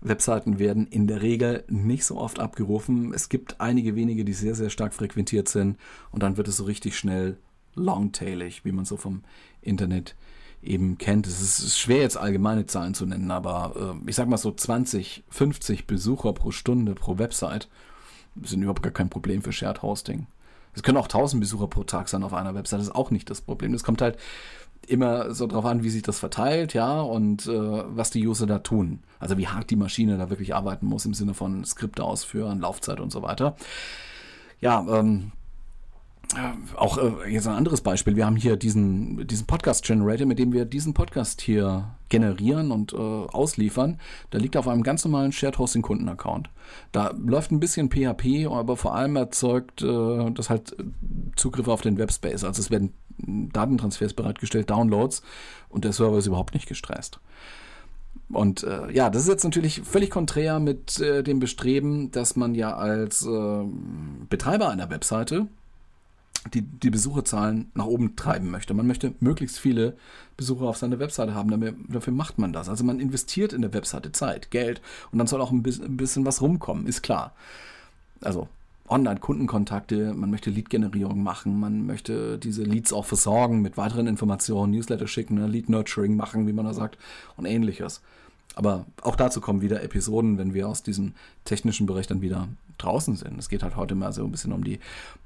Webseiten 0.00 0.58
werden 0.58 0.88
in 0.88 1.06
der 1.06 1.22
Regel 1.22 1.64
nicht 1.68 2.04
so 2.04 2.18
oft 2.18 2.40
abgerufen. 2.40 3.14
Es 3.14 3.28
gibt 3.28 3.60
einige 3.60 3.94
wenige, 3.94 4.24
die 4.24 4.32
sehr, 4.32 4.56
sehr 4.56 4.70
stark 4.70 4.94
frequentiert 4.94 5.48
sind 5.48 5.78
und 6.10 6.24
dann 6.24 6.36
wird 6.36 6.48
es 6.48 6.56
so 6.56 6.64
richtig 6.64 6.98
schnell 6.98 7.36
longtailig, 7.76 8.64
wie 8.64 8.72
man 8.72 8.84
so 8.84 8.96
vom 8.96 9.22
Internet 9.62 10.16
eben 10.62 10.98
kennt. 10.98 11.26
Es 11.26 11.40
ist 11.40 11.78
schwer 11.78 12.02
jetzt 12.02 12.16
allgemeine 12.16 12.66
Zahlen 12.66 12.94
zu 12.94 13.06
nennen, 13.06 13.30
aber 13.30 13.96
äh, 14.04 14.10
ich 14.10 14.16
sag 14.16 14.28
mal 14.28 14.36
so 14.36 14.52
20, 14.52 15.24
50 15.28 15.86
Besucher 15.86 16.32
pro 16.32 16.50
Stunde 16.50 16.94
pro 16.94 17.18
Website 17.18 17.68
sind 18.42 18.62
überhaupt 18.62 18.82
gar 18.82 18.92
kein 18.92 19.10
Problem 19.10 19.42
für 19.42 19.52
Shared 19.52 19.82
Hosting. 19.82 20.26
Es 20.74 20.82
können 20.82 20.98
auch 20.98 21.06
1000 21.06 21.40
Besucher 21.40 21.66
pro 21.66 21.84
Tag 21.84 22.08
sein 22.08 22.22
auf 22.22 22.34
einer 22.34 22.54
Website, 22.54 22.80
das 22.80 22.88
ist 22.88 22.94
auch 22.94 23.10
nicht 23.10 23.28
das 23.30 23.40
Problem. 23.40 23.74
Es 23.74 23.82
kommt 23.82 24.02
halt 24.02 24.18
immer 24.86 25.34
so 25.34 25.46
drauf 25.46 25.64
an, 25.64 25.82
wie 25.82 25.90
sich 25.90 26.02
das 26.02 26.18
verteilt, 26.18 26.74
ja, 26.74 27.00
und 27.00 27.46
äh, 27.46 27.52
was 27.52 28.10
die 28.10 28.26
User 28.26 28.46
da 28.46 28.58
tun. 28.60 29.00
Also 29.18 29.36
wie 29.36 29.48
hart 29.48 29.70
die 29.70 29.76
Maschine 29.76 30.16
da 30.16 30.30
wirklich 30.30 30.54
arbeiten 30.54 30.86
muss 30.86 31.04
im 31.04 31.14
Sinne 31.14 31.34
von 31.34 31.64
Skripte 31.64 32.04
ausführen, 32.04 32.60
Laufzeit 32.60 33.00
und 33.00 33.10
so 33.10 33.22
weiter. 33.22 33.56
Ja, 34.60 34.84
ähm, 34.88 35.32
auch 36.76 36.98
äh, 36.98 37.32
jetzt 37.32 37.46
ein 37.46 37.54
anderes 37.54 37.80
Beispiel. 37.80 38.16
Wir 38.16 38.26
haben 38.26 38.36
hier 38.36 38.56
diesen, 38.56 39.26
diesen 39.26 39.46
Podcast-Generator, 39.46 40.26
mit 40.26 40.38
dem 40.38 40.52
wir 40.52 40.64
diesen 40.64 40.94
Podcast 40.94 41.40
hier 41.40 41.94
generieren 42.08 42.70
und 42.70 42.92
äh, 42.92 42.96
ausliefern. 42.96 43.98
Der 44.32 44.40
liegt 44.40 44.56
auf 44.56 44.68
einem 44.68 44.82
ganz 44.82 45.04
normalen 45.04 45.32
Shared 45.32 45.58
Hosting 45.58 45.82
Kunden-Account. 45.82 46.50
Da 46.92 47.14
läuft 47.18 47.50
ein 47.52 47.60
bisschen 47.60 47.90
PHP, 47.90 48.46
aber 48.46 48.76
vor 48.76 48.94
allem 48.94 49.16
erzeugt 49.16 49.82
äh, 49.82 50.30
das 50.32 50.50
halt 50.50 50.76
Zugriffe 51.36 51.72
auf 51.72 51.82
den 51.82 51.98
Webspace. 51.98 52.44
Also 52.44 52.60
es 52.60 52.70
werden 52.70 52.92
Datentransfers 53.18 54.14
bereitgestellt, 54.14 54.70
Downloads 54.70 55.22
und 55.68 55.84
der 55.84 55.92
Server 55.92 56.18
ist 56.18 56.26
überhaupt 56.26 56.54
nicht 56.54 56.68
gestresst. 56.68 57.20
Und 58.32 58.62
äh, 58.62 58.90
ja, 58.92 59.10
das 59.10 59.22
ist 59.22 59.28
jetzt 59.28 59.44
natürlich 59.44 59.82
völlig 59.82 60.10
konträr 60.10 60.60
mit 60.60 61.00
äh, 61.00 61.22
dem 61.22 61.40
Bestreben, 61.40 62.10
dass 62.12 62.36
man 62.36 62.54
ja 62.54 62.76
als 62.76 63.26
äh, 63.26 63.64
Betreiber 64.28 64.68
einer 64.68 64.90
Webseite 64.90 65.48
die, 66.54 66.62
die 66.62 66.90
Besucherzahlen 66.90 67.70
nach 67.74 67.86
oben 67.86 68.16
treiben 68.16 68.50
möchte. 68.50 68.72
Man 68.74 68.86
möchte 68.86 69.14
möglichst 69.20 69.58
viele 69.58 69.96
Besucher 70.36 70.64
auf 70.64 70.78
seiner 70.78 70.98
Webseite 70.98 71.34
haben, 71.34 71.50
damit, 71.50 71.74
dafür 71.88 72.12
macht 72.12 72.38
man 72.38 72.52
das. 72.52 72.68
Also 72.68 72.84
man 72.84 72.98
investiert 72.98 73.52
in 73.52 73.62
der 73.62 73.74
Webseite 73.74 74.12
Zeit, 74.12 74.50
Geld 74.50 74.80
und 75.12 75.18
dann 75.18 75.26
soll 75.26 75.40
auch 75.40 75.50
ein 75.50 75.62
bisschen, 75.62 75.84
ein 75.84 75.96
bisschen 75.96 76.24
was 76.24 76.40
rumkommen, 76.40 76.86
ist 76.86 77.02
klar. 77.02 77.34
Also 78.22 78.48
Online-Kundenkontakte, 78.88 80.14
man 80.14 80.30
möchte 80.30 80.50
Lead-Generierung 80.50 81.22
machen, 81.22 81.60
man 81.60 81.86
möchte 81.86 82.38
diese 82.38 82.64
Leads 82.64 82.92
auch 82.92 83.04
versorgen 83.04 83.62
mit 83.62 83.76
weiteren 83.76 84.06
Informationen, 84.06 84.72
Newsletter 84.72 85.06
schicken, 85.06 85.34
ne, 85.34 85.46
Lead-Nurturing 85.46 86.16
machen, 86.16 86.46
wie 86.46 86.52
man 86.52 86.64
da 86.64 86.74
sagt, 86.74 86.98
und 87.36 87.44
ähnliches. 87.44 88.02
Aber 88.56 88.86
auch 89.02 89.16
dazu 89.16 89.40
kommen 89.40 89.60
wieder 89.60 89.82
Episoden, 89.82 90.38
wenn 90.38 90.54
wir 90.54 90.68
aus 90.68 90.82
diesem 90.82 91.14
technischen 91.44 91.86
Bereich 91.86 92.06
dann 92.06 92.20
wieder 92.20 92.48
draußen 92.80 93.16
sind. 93.16 93.38
Es 93.38 93.48
geht 93.48 93.62
halt 93.62 93.76
heute 93.76 93.94
mal 93.94 94.12
so 94.12 94.24
ein 94.24 94.30
bisschen 94.30 94.52
um 94.52 94.64
die 94.64 94.80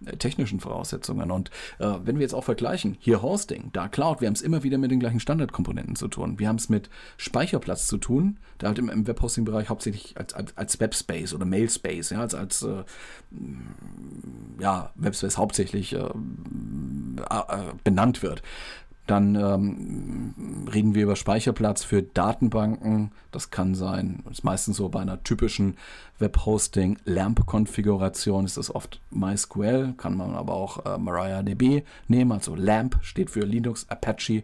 äh, 0.05 0.17
technischen 0.17 0.61
Voraussetzungen. 0.61 1.31
Und 1.31 1.51
äh, 1.79 1.95
wenn 2.05 2.17
wir 2.17 2.23
jetzt 2.23 2.35
auch 2.35 2.45
vergleichen, 2.45 2.97
hier 2.99 3.23
Hosting, 3.23 3.71
da 3.73 3.89
Cloud, 3.89 4.21
wir 4.21 4.27
haben 4.27 4.35
es 4.35 4.43
immer 4.43 4.63
wieder 4.63 4.79
mit 4.79 4.91
den 4.91 5.01
gleichen 5.01 5.21
Standardkomponenten 5.21 5.97
zu 5.97 6.09
tun. 6.09 6.39
Wir 6.39 6.49
haben 6.49 6.57
es 6.57 6.69
mit 6.69 6.91
Speicherplatz 7.17 7.87
zu 7.87 7.99
tun, 7.99 8.39
der 8.61 8.69
halt 8.69 8.79
im, 8.79 8.89
im 8.89 9.07
Webhosting-Bereich 9.07 9.69
hauptsächlich 9.69 10.17
als, 10.19 10.35
als, 10.35 10.57
als 10.57 10.81
Webspace 10.81 11.35
oder 11.35 11.45
Mailspace, 11.47 12.11
ja, 12.11 12.21
als, 12.21 12.35
als 12.35 12.63
äh, 12.63 12.85
ja, 14.59 14.91
Webspace 14.97 15.39
hauptsächlich 15.39 15.93
äh, 15.95 15.99
äh 15.99 16.13
benannt 17.85 18.23
wird. 18.23 18.43
Dann 19.07 19.35
ähm, 19.35 20.67
reden 20.73 20.95
wir 20.95 21.03
über 21.03 21.17
Speicherplatz 21.17 21.85
für 21.85 22.03
Datenbanken. 22.03 23.13
Das 23.33 23.51
kann 23.51 23.75
sein, 23.75 24.23
ist 24.31 24.45
meistens 24.45 24.79
so 24.79 24.89
bei 24.89 25.01
einer 25.01 25.23
typischen 25.23 25.77
Webhosting 26.19 26.99
LAMP-Konfiguration 27.05 28.45
ist 28.45 28.57
das 28.57 28.75
oft 28.75 29.01
MySQL, 29.11 29.95
kann 29.99 30.17
man 30.17 30.35
aber 30.35 30.55
auch 30.55 30.87
äh, 30.87 30.97
MariaDB 30.97 31.83
nehmen. 32.09 32.33
Also 32.33 32.55
LAMP 32.55 32.99
steht 33.03 33.31
für 33.31 33.45
Linux 33.45 33.87
Apache 33.91 34.43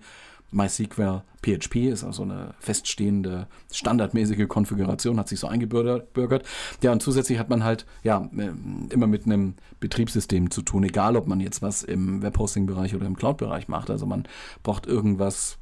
MySQL 0.53 1.23
PHP 1.43 1.89
ist 1.89 2.05
also 2.05 2.23
eine 2.23 2.55
feststehende, 2.59 3.47
standardmäßige 3.73 4.47
Konfiguration, 4.49 5.19
hat 5.19 5.29
sich 5.29 5.41
so 5.41 5.47
eingebürgert. 5.47 6.45
Ja, 6.83 6.93
und 6.93 7.03
zusätzlich 7.03 7.39
hat 7.39 7.49
man 7.49 7.65
halt, 7.65 7.87
ja, 8.03 8.29
äh, 8.37 8.51
immer 8.93 9.07
mit 9.07 9.27
einem 9.27 9.55
Betriebssystem 9.81 10.51
zu 10.51 10.63
tun, 10.63 10.85
egal 10.85 11.17
ob 11.17 11.27
man 11.27 11.41
jetzt 11.41 11.63
was 11.63 11.83
im 11.83 12.23
Webhosting-Bereich 12.23 12.95
oder 12.95 13.07
im 13.07 13.17
Cloud-Bereich 13.17 13.69
macht. 13.69 13.91
Also 13.91 14.07
man 14.07 14.25
braucht 14.63 14.87
irgendwas 14.87 15.57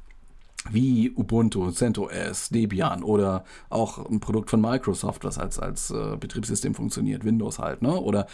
wie 0.69 1.11
Ubuntu, 1.15 1.71
CentOS, 1.71 2.49
Debian 2.49 3.03
oder 3.03 3.45
auch 3.69 4.09
ein 4.09 4.19
Produkt 4.19 4.49
von 4.49 4.59
Microsoft, 4.59 5.23
was 5.23 5.37
als, 5.37 5.57
als 5.57 5.91
äh, 5.91 6.17
Betriebssystem 6.19 6.75
funktioniert, 6.75 7.23
Windows 7.23 7.59
halt, 7.59 7.81
ne? 7.81 7.95
Oder 7.95 8.27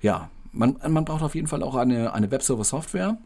ja, 0.00 0.28
man, 0.50 0.76
man 0.88 1.04
braucht 1.04 1.22
auf 1.22 1.36
jeden 1.36 1.46
Fall 1.46 1.62
auch 1.62 1.76
eine, 1.76 2.12
eine 2.12 2.30
Webserver-Software 2.30 3.16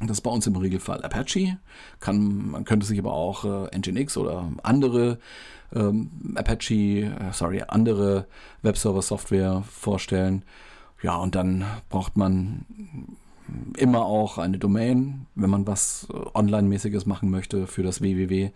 das 0.00 0.18
ist 0.18 0.22
bei 0.22 0.30
uns 0.30 0.46
im 0.46 0.56
Regelfall 0.56 1.02
Apache. 1.02 1.58
Kann, 2.00 2.50
man 2.50 2.64
könnte 2.64 2.86
sich 2.86 2.98
aber 2.98 3.12
auch 3.12 3.44
äh, 3.44 3.78
Nginx 3.78 4.16
oder 4.16 4.50
andere 4.62 5.18
ähm, 5.74 6.10
Apache, 6.34 7.04
äh, 7.04 7.32
sorry, 7.32 7.62
andere 7.66 8.26
Webserver-Software 8.62 9.62
vorstellen. 9.70 10.44
Ja, 11.02 11.16
und 11.16 11.34
dann 11.34 11.64
braucht 11.90 12.16
man 12.16 12.64
immer 13.76 14.04
auch 14.04 14.38
eine 14.38 14.58
Domain, 14.58 15.26
wenn 15.34 15.50
man 15.50 15.66
was 15.66 16.08
äh, 16.12 16.16
Online-mäßiges 16.34 17.06
machen 17.06 17.30
möchte 17.30 17.66
für 17.66 17.82
das 17.82 18.00
www. 18.00 18.50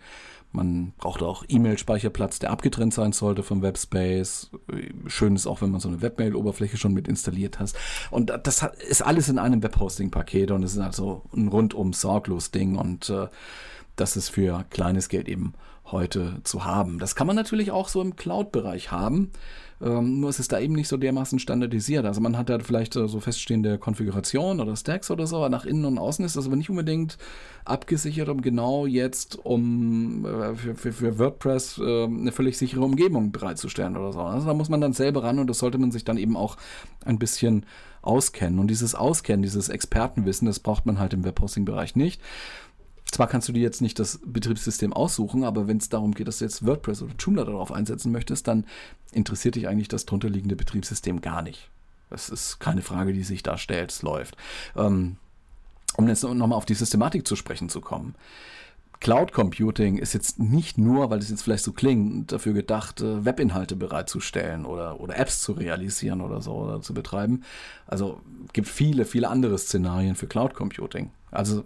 Man 0.51 0.93
braucht 0.97 1.21
auch 1.21 1.43
E-Mail-Speicherplatz, 1.47 2.39
der 2.39 2.49
abgetrennt 2.49 2.93
sein 2.93 3.11
sollte 3.11 3.43
vom 3.43 3.61
Webspace. 3.61 4.49
Schön 5.05 5.35
ist 5.35 5.45
auch, 5.45 5.61
wenn 5.61 5.69
man 5.69 5.79
so 5.79 5.89
eine 5.89 6.01
Webmail-Oberfläche 6.01 6.77
schon 6.77 6.93
mit 6.93 7.07
installiert 7.07 7.59
hat. 7.59 7.73
Und 8.09 8.33
das 8.43 8.65
ist 8.87 9.03
alles 9.03 9.29
in 9.29 9.37
einem 9.37 9.61
Webhosting-Paket 9.61 10.49
und 10.51 10.63
es 10.63 10.73
ist 10.73 10.79
also 10.79 11.23
ein 11.35 11.49
rundum 11.49 11.93
sorglos 11.93 12.49
Ding 12.49 12.77
und 12.77 13.09
äh, 13.09 13.27
das 13.95 14.17
ist 14.17 14.29
für 14.29 14.65
kleines 14.69 15.09
Geld 15.09 15.27
eben 15.27 15.53
heute 15.91 16.41
zu 16.43 16.65
haben. 16.65 16.99
Das 16.99 17.15
kann 17.15 17.27
man 17.27 17.35
natürlich 17.35 17.71
auch 17.71 17.87
so 17.87 18.01
im 18.01 18.15
Cloud-Bereich 18.15 18.91
haben. 18.91 19.31
Ähm, 19.81 20.19
nur 20.19 20.29
ist 20.29 20.39
es 20.39 20.49
da 20.49 20.59
eben 20.59 20.73
nicht 20.73 20.89
so 20.89 20.97
dermaßen 20.97 21.39
standardisiert. 21.39 22.05
Also 22.05 22.19
man 22.19 22.37
hat 22.37 22.49
da 22.49 22.59
vielleicht 22.59 22.95
äh, 22.97 23.07
so 23.07 23.21
feststehende 23.21 23.77
Konfiguration 23.77 24.59
oder 24.59 24.75
Stacks 24.75 25.09
oder 25.09 25.25
so, 25.25 25.37
aber 25.37 25.49
nach 25.49 25.65
innen 25.65 25.85
und 25.85 25.97
außen 25.97 26.25
ist 26.25 26.35
das 26.35 26.47
aber 26.47 26.57
nicht 26.57 26.69
unbedingt 26.69 27.17
abgesichert, 27.63 28.27
um 28.27 28.41
genau 28.41 28.85
jetzt 28.85 29.37
um 29.37 30.25
äh, 30.25 30.55
für, 30.55 30.75
für, 30.75 30.91
für, 30.91 31.19
WordPress 31.19 31.77
äh, 31.77 32.03
eine 32.03 32.33
völlig 32.33 32.57
sichere 32.57 32.81
Umgebung 32.81 33.31
bereitzustellen 33.31 33.95
oder 33.95 34.11
so. 34.11 34.19
Also 34.19 34.47
da 34.47 34.53
muss 34.53 34.69
man 34.69 34.81
dann 34.81 34.93
selber 34.93 35.23
ran 35.23 35.39
und 35.39 35.49
das 35.49 35.59
sollte 35.59 35.77
man 35.77 35.91
sich 35.91 36.03
dann 36.03 36.17
eben 36.17 36.35
auch 36.35 36.57
ein 37.05 37.17
bisschen 37.17 37.65
auskennen. 38.01 38.59
Und 38.59 38.67
dieses 38.67 38.95
Auskennen, 38.95 39.43
dieses 39.43 39.69
Expertenwissen, 39.69 40.45
das 40.45 40.59
braucht 40.59 40.85
man 40.85 40.99
halt 40.99 41.13
im 41.13 41.23
Webhosting-Bereich 41.23 41.95
nicht. 41.95 42.21
Zwar 43.11 43.27
kannst 43.27 43.47
du 43.47 43.53
dir 43.53 43.61
jetzt 43.61 43.81
nicht 43.81 43.99
das 43.99 44.19
Betriebssystem 44.25 44.93
aussuchen, 44.93 45.43
aber 45.43 45.67
wenn 45.67 45.77
es 45.77 45.89
darum 45.89 46.13
geht, 46.13 46.27
dass 46.27 46.39
du 46.39 46.45
jetzt 46.45 46.65
WordPress 46.65 47.01
oder 47.01 47.13
Joomla 47.17 47.43
darauf 47.45 47.71
einsetzen 47.71 48.11
möchtest, 48.11 48.47
dann 48.47 48.65
interessiert 49.11 49.55
dich 49.55 49.67
eigentlich 49.67 49.87
das 49.87 50.05
drunterliegende 50.05 50.55
Betriebssystem 50.55 51.21
gar 51.21 51.41
nicht. 51.41 51.69
Das 52.09 52.29
ist 52.29 52.59
keine 52.59 52.81
Frage, 52.81 53.13
die 53.13 53.23
sich 53.23 53.43
da 53.43 53.57
stellt. 53.57 53.91
Es 53.91 54.01
läuft. 54.01 54.37
Ähm, 54.75 55.17
um 55.97 56.07
jetzt 56.07 56.23
nochmal 56.23 56.53
auf 56.57 56.65
die 56.65 56.75
Systematik 56.75 57.27
zu 57.27 57.35
sprechen 57.35 57.69
zu 57.69 57.81
kommen. 57.81 58.15
Cloud 58.99 59.31
Computing 59.31 59.97
ist 59.97 60.13
jetzt 60.13 60.39
nicht 60.39 60.77
nur, 60.77 61.09
weil 61.09 61.19
es 61.19 61.29
jetzt 61.29 61.43
vielleicht 61.43 61.63
so 61.63 61.71
klingt, 61.71 62.33
dafür 62.33 62.53
gedacht, 62.53 62.99
äh, 62.99 63.23
Webinhalte 63.23 63.77
bereitzustellen 63.77 64.65
oder, 64.65 64.99
oder 64.99 65.17
Apps 65.17 65.41
zu 65.41 65.53
realisieren 65.53 66.19
oder 66.19 66.41
so 66.41 66.53
oder 66.53 66.81
zu 66.81 66.93
betreiben. 66.93 67.43
Also 67.87 68.19
gibt 68.51 68.67
viele, 68.67 69.05
viele 69.05 69.29
andere 69.29 69.57
Szenarien 69.57 70.15
für 70.15 70.27
Cloud 70.27 70.53
Computing. 70.53 71.11
Also 71.31 71.63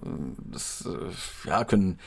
das 0.52 0.88
äh, 0.88 1.48
ja, 1.50 1.64
können 1.64 2.00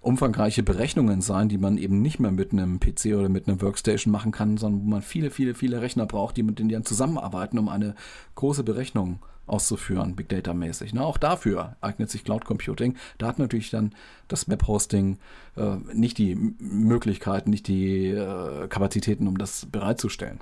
umfangreiche 0.00 0.62
Berechnungen 0.62 1.20
sein, 1.20 1.48
die 1.48 1.58
man 1.58 1.76
eben 1.76 2.00
nicht 2.00 2.20
mehr 2.20 2.30
mit 2.30 2.52
einem 2.52 2.80
PC 2.80 3.16
oder 3.16 3.28
mit 3.28 3.48
einer 3.48 3.60
Workstation 3.60 4.10
machen 4.12 4.32
kann, 4.32 4.56
sondern 4.56 4.82
wo 4.82 4.88
man 4.88 5.02
viele, 5.02 5.30
viele, 5.30 5.54
viele 5.54 5.82
Rechner 5.82 6.06
braucht, 6.06 6.36
die 6.36 6.42
mit 6.42 6.58
denen 6.58 6.70
dann 6.70 6.84
zusammenarbeiten, 6.84 7.58
um 7.58 7.68
eine 7.68 7.94
große 8.34 8.64
Berechnung 8.64 9.20
auszuführen, 9.46 10.14
Big 10.14 10.28
Data 10.28 10.54
mäßig. 10.54 10.94
Ne? 10.94 11.04
Auch 11.04 11.18
dafür 11.18 11.76
eignet 11.80 12.08
sich 12.08 12.24
Cloud 12.24 12.44
Computing. 12.44 12.96
Da 13.18 13.26
hat 13.26 13.38
natürlich 13.38 13.70
dann 13.70 13.94
das 14.28 14.48
Webhosting 14.48 15.18
äh, 15.56 15.76
nicht 15.92 16.18
die 16.18 16.34
Möglichkeiten, 16.34 17.50
nicht 17.50 17.66
die 17.66 18.08
äh, 18.08 18.68
Kapazitäten, 18.68 19.26
um 19.26 19.38
das 19.38 19.66
bereitzustellen. 19.66 20.40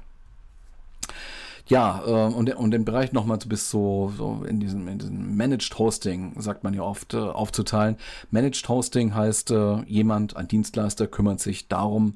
Ja, 1.69 2.03
äh, 2.07 2.33
und, 2.35 2.55
und 2.57 2.71
den 2.71 2.85
Bereich 2.85 3.13
nochmal 3.13 3.39
bis 3.47 3.71
so, 3.71 4.13
so 4.17 4.45
in, 4.49 4.59
diesem, 4.59 4.89
in 4.89 4.99
diesem 4.99 5.37
Managed 5.37 5.79
Hosting, 5.79 6.33
sagt 6.41 6.65
man 6.65 6.75
ja 6.75 6.83
oft, 6.83 7.15
äh, 7.15 7.19
aufzuteilen. 7.19 7.97
Managed 8.31 8.69
Hosting 8.69 9.15
heißt, 9.15 9.51
äh, 9.51 9.83
jemand, 9.83 10.37
ein 10.37 10.49
Dienstleister, 10.49 11.07
kümmert 11.07 11.41
sich 11.41 11.69
darum, 11.69 12.15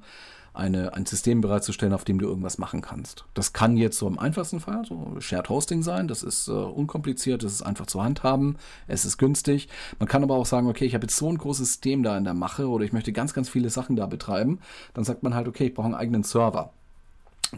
eine, 0.54 0.92
ein 0.94 1.06
System 1.06 1.40
bereitzustellen, 1.40 1.94
auf 1.94 2.04
dem 2.04 2.18
du 2.18 2.26
irgendwas 2.26 2.58
machen 2.58 2.82
kannst. 2.82 3.24
Das 3.34 3.52
kann 3.52 3.76
jetzt 3.76 3.98
so 3.98 4.06
im 4.06 4.18
einfachsten 4.18 4.60
Fall 4.60 4.84
so 4.84 5.16
Shared 5.18 5.48
Hosting 5.48 5.82
sein. 5.82 6.08
Das 6.08 6.22
ist 6.22 6.48
äh, 6.48 6.52
unkompliziert, 6.52 7.42
das 7.42 7.52
ist 7.52 7.62
einfach 7.62 7.86
zu 7.86 8.02
handhaben, 8.02 8.56
es 8.86 9.04
ist 9.04 9.16
günstig. 9.18 9.68
Man 9.98 10.08
kann 10.08 10.22
aber 10.22 10.34
auch 10.34 10.46
sagen, 10.46 10.66
okay, 10.66 10.84
ich 10.84 10.94
habe 10.94 11.04
jetzt 11.04 11.16
so 11.16 11.28
ein 11.28 11.38
großes 11.38 11.66
System 11.66 12.02
da 12.02 12.16
in 12.18 12.24
der 12.24 12.34
Mache 12.34 12.68
oder 12.68 12.84
ich 12.84 12.92
möchte 12.92 13.12
ganz, 13.12 13.32
ganz 13.32 13.48
viele 13.48 13.70
Sachen 13.70 13.96
da 13.96 14.06
betreiben. 14.06 14.60
Dann 14.94 15.04
sagt 15.04 15.22
man 15.22 15.34
halt, 15.34 15.48
okay, 15.48 15.66
ich 15.66 15.74
brauche 15.74 15.86
einen 15.86 15.94
eigenen 15.94 16.22
Server. 16.22 16.72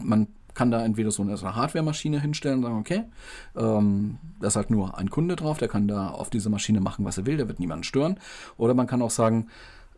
Man 0.01 0.27
kann 0.55 0.71
da 0.71 0.83
entweder 0.83 1.11
so 1.11 1.21
eine, 1.21 1.35
Hardware-Maschine 1.37 2.19
hinstellen 2.19 2.57
und 2.57 2.63
sagen, 2.63 2.79
okay, 2.79 3.03
ähm, 3.55 4.17
da 4.39 4.47
ist 4.47 4.55
halt 4.55 4.71
nur 4.71 4.97
ein 4.97 5.09
Kunde 5.09 5.35
drauf, 5.35 5.59
der 5.59 5.67
kann 5.67 5.87
da 5.87 6.09
auf 6.09 6.29
dieser 6.29 6.49
Maschine 6.49 6.81
machen, 6.81 7.05
was 7.05 7.17
er 7.17 7.25
will, 7.25 7.37
der 7.37 7.47
wird 7.47 7.59
niemanden 7.59 7.83
stören. 7.83 8.19
Oder 8.57 8.73
man 8.73 8.87
kann 8.87 9.01
auch 9.01 9.11
sagen, 9.11 9.47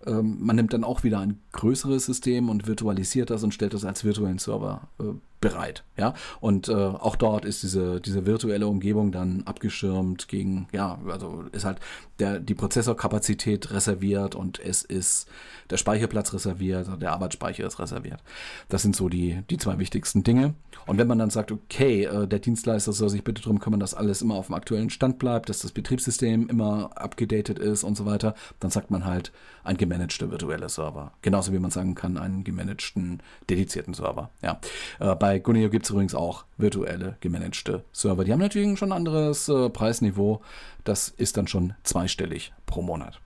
ähm, 0.05 0.37
man 0.41 0.55
nimmt 0.55 0.73
dann 0.73 0.83
auch 0.83 1.03
wieder 1.03 1.19
ein 1.19 1.39
größeres 1.53 2.05
System 2.05 2.49
und 2.49 2.67
virtualisiert 2.67 3.29
das 3.29 3.43
und 3.43 3.53
stellt 3.53 3.73
das 3.73 3.85
als 3.85 4.03
virtuellen 4.03 4.39
Server 4.39 4.89
äh, 4.99 5.03
bereit. 5.41 5.83
Ja, 5.97 6.13
und 6.39 6.69
äh, 6.69 6.73
auch 6.73 7.15
dort 7.15 7.45
ist 7.45 7.63
diese, 7.63 8.01
diese 8.01 8.25
virtuelle 8.25 8.67
Umgebung 8.67 9.11
dann 9.11 9.43
abgeschirmt 9.45 10.27
gegen, 10.27 10.67
ja, 10.71 10.99
also 11.07 11.45
ist 11.51 11.65
halt 11.65 11.79
der, 12.19 12.39
die 12.39 12.55
Prozessorkapazität 12.55 13.71
reserviert 13.71 14.35
und 14.35 14.59
es 14.59 14.83
ist 14.83 15.27
der 15.69 15.77
Speicherplatz 15.77 16.33
reserviert, 16.33 16.87
der 17.01 17.11
Arbeitsspeicher 17.11 17.65
ist 17.65 17.79
reserviert. 17.79 18.21
Das 18.69 18.81
sind 18.81 18.95
so 18.95 19.09
die, 19.09 19.41
die 19.49 19.57
zwei 19.57 19.79
wichtigsten 19.79 20.23
Dinge. 20.23 20.55
Und 20.85 20.97
wenn 20.97 21.07
man 21.07 21.19
dann 21.19 21.29
sagt, 21.29 21.51
okay, 21.51 22.05
äh, 22.05 22.27
der 22.27 22.39
Dienstleister 22.39 22.93
soll 22.93 23.09
sich 23.09 23.23
bitte 23.23 23.41
darum 23.41 23.59
kümmern, 23.59 23.79
dass 23.79 23.93
alles 23.93 24.21
immer 24.21 24.35
auf 24.35 24.47
dem 24.47 24.55
aktuellen 24.55 24.89
Stand 24.89 25.19
bleibt, 25.19 25.49
dass 25.49 25.59
das 25.59 25.71
Betriebssystem 25.71 26.47
immer 26.47 26.91
abgedatet 26.95 27.59
ist 27.59 27.83
und 27.83 27.97
so 27.97 28.05
weiter, 28.05 28.35
dann 28.59 28.71
sagt 28.71 28.89
man 28.89 29.05
halt 29.05 29.31
ein 29.63 29.77
gemanagter 29.77 30.31
virtueller 30.31 30.69
Server. 30.69 31.11
Genauso 31.21 31.51
wie 31.51 31.59
man 31.59 31.71
sagen 31.71 31.93
kann, 31.95 32.17
einen 32.17 32.43
gemanagten 32.43 33.21
dedizierten 33.49 33.93
Server. 33.93 34.29
Ja. 34.41 34.59
Äh, 34.99 35.15
bei 35.27 35.39
Guneo 35.39 35.69
gibt 35.69 35.83
es 35.83 35.89
übrigens 35.89 36.15
auch 36.15 36.45
virtuelle 36.57 37.17
gemanagte 37.19 37.83
Server. 37.91 38.23
Die 38.23 38.31
haben 38.31 38.39
natürlich 38.39 38.79
schon 38.79 38.93
ein 38.93 38.97
anderes 38.97 39.49
äh, 39.49 39.69
Preisniveau. 39.69 40.39
Das 40.85 41.09
ist 41.09 41.35
dann 41.35 41.47
schon 41.47 41.73
zweistellig 41.83 42.53
pro 42.65 42.81
Monat. 42.81 43.19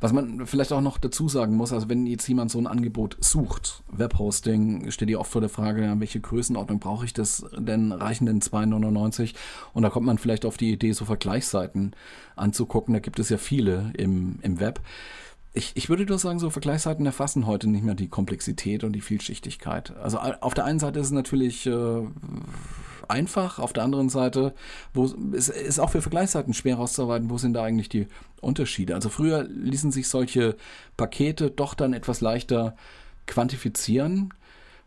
Was 0.00 0.12
man 0.12 0.46
vielleicht 0.46 0.72
auch 0.72 0.80
noch 0.80 0.98
dazu 0.98 1.28
sagen 1.28 1.54
muss, 1.54 1.72
also 1.72 1.88
wenn 1.88 2.06
jetzt 2.06 2.26
jemand 2.26 2.50
so 2.50 2.58
ein 2.58 2.66
Angebot 2.66 3.16
sucht, 3.20 3.84
Webhosting, 3.86 4.90
steht 4.90 5.10
ja 5.10 5.18
oft 5.18 5.30
vor 5.30 5.40
der 5.40 5.48
Frage, 5.48 5.94
welche 5.98 6.18
Größenordnung 6.18 6.80
brauche 6.80 7.04
ich 7.04 7.12
das 7.12 7.46
denn? 7.56 7.92
Reichen 7.92 8.26
denn 8.26 8.40
2,99? 8.40 9.34
Und 9.74 9.84
da 9.84 9.90
kommt 9.90 10.06
man 10.06 10.18
vielleicht 10.18 10.44
auf 10.44 10.56
die 10.56 10.72
Idee, 10.72 10.90
so 10.90 11.04
Vergleichsseiten 11.04 11.94
anzugucken. 12.34 12.94
Da 12.94 12.98
gibt 12.98 13.20
es 13.20 13.28
ja 13.28 13.38
viele 13.38 13.92
im, 13.96 14.40
im 14.42 14.58
Web. 14.58 14.80
Ich, 15.56 15.70
ich 15.76 15.88
würde 15.88 16.04
nur 16.04 16.18
sagen, 16.18 16.40
so 16.40 16.50
Vergleichsseiten 16.50 17.06
erfassen 17.06 17.46
heute 17.46 17.68
nicht 17.68 17.84
mehr 17.84 17.94
die 17.94 18.08
Komplexität 18.08 18.82
und 18.82 18.92
die 18.92 19.00
Vielschichtigkeit. 19.00 19.96
Also 19.96 20.18
auf 20.18 20.52
der 20.52 20.64
einen 20.64 20.80
Seite 20.80 20.98
ist 20.98 21.06
es 21.06 21.12
natürlich 21.12 21.64
äh, 21.66 22.02
einfach, 23.06 23.60
auf 23.60 23.72
der 23.72 23.84
anderen 23.84 24.08
Seite 24.08 24.52
wo 24.92 25.04
es 25.32 25.78
auch 25.78 25.90
für 25.90 26.02
Vergleichsseiten 26.02 26.54
schwer 26.54 26.74
herauszuarbeiten, 26.76 27.30
wo 27.30 27.38
sind 27.38 27.52
da 27.52 27.62
eigentlich 27.62 27.88
die 27.88 28.08
Unterschiede. 28.40 28.96
Also 28.96 29.08
früher 29.08 29.44
ließen 29.44 29.92
sich 29.92 30.08
solche 30.08 30.56
Pakete 30.96 31.52
doch 31.52 31.74
dann 31.74 31.92
etwas 31.92 32.20
leichter 32.20 32.74
quantifizieren. 33.28 34.34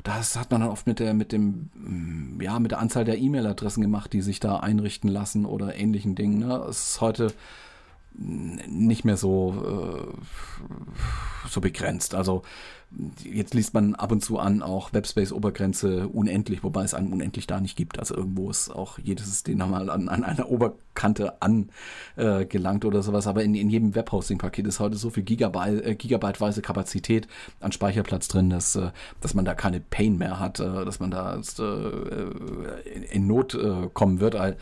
Das 0.03 0.35
hat 0.37 0.51
man 0.51 0.61
dann 0.61 0.69
oft 0.69 0.85
mit 0.85 0.99
der, 0.99 1.13
mit 1.13 1.31
dem, 1.31 2.39
ja, 2.41 2.59
mit 2.59 2.71
der 2.71 2.79
Anzahl 2.79 3.05
der 3.05 3.17
E-Mail-Adressen 3.17 3.81
gemacht, 3.81 4.11
die 4.11 4.21
sich 4.21 4.41
da 4.41 4.57
einrichten 4.57 5.09
lassen 5.09 5.45
oder 5.45 5.75
ähnlichen 5.75 6.15
Dingen. 6.15 6.39
Ne? 6.39 6.65
Es 6.69 6.91
ist 6.91 7.01
heute 7.01 7.33
nicht 8.17 9.05
mehr 9.05 9.17
so, 9.17 10.13
äh, 10.15 11.47
so 11.49 11.61
begrenzt. 11.61 12.15
Also 12.15 12.41
jetzt 13.23 13.53
liest 13.53 13.73
man 13.73 13.95
ab 13.95 14.11
und 14.11 14.23
zu 14.23 14.39
an 14.39 14.61
auch 14.61 14.93
Webspace-Obergrenze 14.93 16.07
unendlich, 16.07 16.63
wobei 16.63 16.83
es 16.83 16.93
einen 16.93 17.11
unendlich 17.11 17.45
da 17.45 17.59
nicht 17.59 17.75
gibt. 17.75 17.99
Also 17.99 18.15
irgendwo 18.15 18.49
ist 18.49 18.69
auch 18.69 18.97
jedes 18.97 19.25
System 19.27 19.57
nochmal 19.57 19.89
an, 19.89 20.07
an 20.07 20.23
einer 20.23 20.49
Oberkante 20.49 21.41
angelangt 21.41 22.83
äh, 22.83 22.87
oder 22.87 23.03
sowas. 23.03 23.27
Aber 23.27 23.43
in, 23.43 23.55
in 23.55 23.69
jedem 23.69 23.93
Webhosting-Paket 23.93 24.65
ist 24.67 24.79
heute 24.79 24.95
so 24.95 25.09
viel 25.09 25.23
Gigabyte, 25.23 25.85
äh, 25.85 25.95
Gigabyteweise 25.95 26.61
Kapazität 26.61 27.27
an 27.59 27.71
Speicherplatz 27.71 28.29
drin, 28.29 28.49
dass, 28.49 28.75
äh, 28.75 28.91
dass 29.21 29.33
man 29.33 29.45
da 29.45 29.53
keine 29.53 29.81
Pain 29.81 30.17
mehr 30.17 30.39
hat, 30.39 30.59
äh, 30.59 30.85
dass 30.85 30.99
man 30.99 31.11
da 31.11 31.35
äh, 31.35 32.89
in, 32.89 33.03
in 33.03 33.27
Not 33.27 33.57
kommen 33.93 34.19
wird. 34.21 34.35
Äh, 34.35 34.55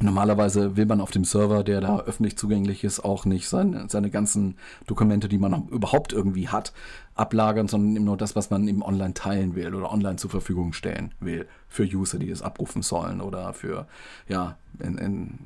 Normalerweise 0.00 0.76
will 0.76 0.86
man 0.86 1.00
auf 1.00 1.12
dem 1.12 1.24
Server, 1.24 1.62
der 1.62 1.80
da 1.80 2.00
öffentlich 2.00 2.36
zugänglich 2.36 2.82
ist, 2.82 3.04
auch 3.04 3.24
nicht 3.26 3.48
seine, 3.48 3.88
seine 3.88 4.10
ganzen 4.10 4.56
Dokumente, 4.86 5.28
die 5.28 5.38
man 5.38 5.68
überhaupt 5.68 6.12
irgendwie 6.12 6.48
hat, 6.48 6.72
ablagern, 7.14 7.68
sondern 7.68 8.04
nur 8.04 8.16
das, 8.16 8.34
was 8.34 8.50
man 8.50 8.66
eben 8.66 8.82
online 8.82 9.14
teilen 9.14 9.54
will 9.54 9.72
oder 9.72 9.92
online 9.92 10.16
zur 10.16 10.30
Verfügung 10.30 10.72
stellen 10.72 11.14
will 11.20 11.46
für 11.68 11.84
User, 11.84 12.18
die 12.18 12.28
es 12.28 12.42
abrufen 12.42 12.82
sollen 12.82 13.20
oder 13.20 13.52
für, 13.52 13.86
ja, 14.26 14.56
in, 14.80 14.98
in, 14.98 15.38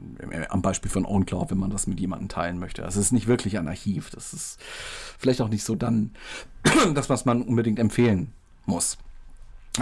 am 0.48 0.62
Beispiel 0.62 0.90
von 0.90 1.04
OwnCloud, 1.04 1.50
wenn 1.50 1.58
man 1.58 1.70
das 1.70 1.86
mit 1.86 2.00
jemandem 2.00 2.28
teilen 2.28 2.58
möchte. 2.58 2.84
Also 2.84 3.00
es 3.00 3.06
ist 3.06 3.12
nicht 3.12 3.26
wirklich 3.26 3.58
ein 3.58 3.68
Archiv. 3.68 4.08
Das 4.10 4.32
ist 4.32 4.58
vielleicht 5.18 5.42
auch 5.42 5.50
nicht 5.50 5.64
so 5.64 5.74
dann 5.74 6.12
das, 6.94 7.10
was 7.10 7.26
man 7.26 7.42
unbedingt 7.42 7.78
empfehlen 7.78 8.32
muss. 8.64 8.96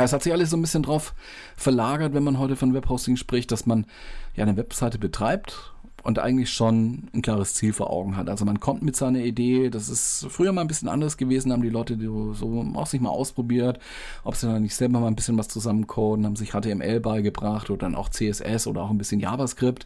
Es 0.05 0.13
hat 0.13 0.23
sich 0.23 0.33
alles 0.33 0.51
so 0.51 0.57
ein 0.57 0.63
bisschen 0.63 0.83
drauf 0.83 1.15
verlagert, 1.57 2.15
wenn 2.15 2.25
man 2.25 2.39
heute 2.39 2.57
von 2.57 2.75
Webhosting 2.75 3.17
spricht, 3.17 3.51
dass 3.51 3.67
man 3.67 3.87
ja 4.35 4.45
eine 4.45 4.57
Webseite 4.57 4.99
betreibt 4.99 5.73
und 6.07 6.21
eigentlich 6.21 6.51
schon 6.51 7.09
ein 7.13 7.21
klares 7.21 7.55
Ziel 7.55 7.73
vor 7.73 7.91
Augen 7.91 8.17
hat. 8.17 8.31
Also 8.31 8.45
man 8.45 8.61
kommt 8.61 8.83
mit 8.83 8.95
seiner 8.95 9.19
Idee, 9.19 9.71
das 9.71 9.89
ist 9.89 10.27
früher 10.31 10.53
mal 10.53 10.61
ein 10.61 10.69
bisschen 10.69 10.89
anders 10.89 11.17
gewesen, 11.17 11.53
haben 11.53 11.63
die 11.63 11.69
Leute 11.69 11.99
so 11.99 12.65
auch 12.75 12.87
sich 12.87 13.01
mal 13.01 13.11
ausprobiert, 13.11 13.81
ob 14.23 14.37
sie 14.37 14.47
dann 14.47 14.63
nicht 14.63 14.77
selber 14.77 15.01
mal 15.01 15.09
ein 15.09 15.17
bisschen 15.17 15.37
was 15.37 15.49
zusammencoden, 15.49 16.25
haben 16.25 16.37
sich 16.37 16.53
HTML 16.53 17.01
beigebracht 17.01 17.71
oder 17.71 17.81
dann 17.81 17.97
auch 17.97 18.09
CSS 18.09 18.69
oder 18.69 18.83
auch 18.83 18.91
ein 18.91 18.99
bisschen 18.99 19.19
JavaScript. 19.19 19.85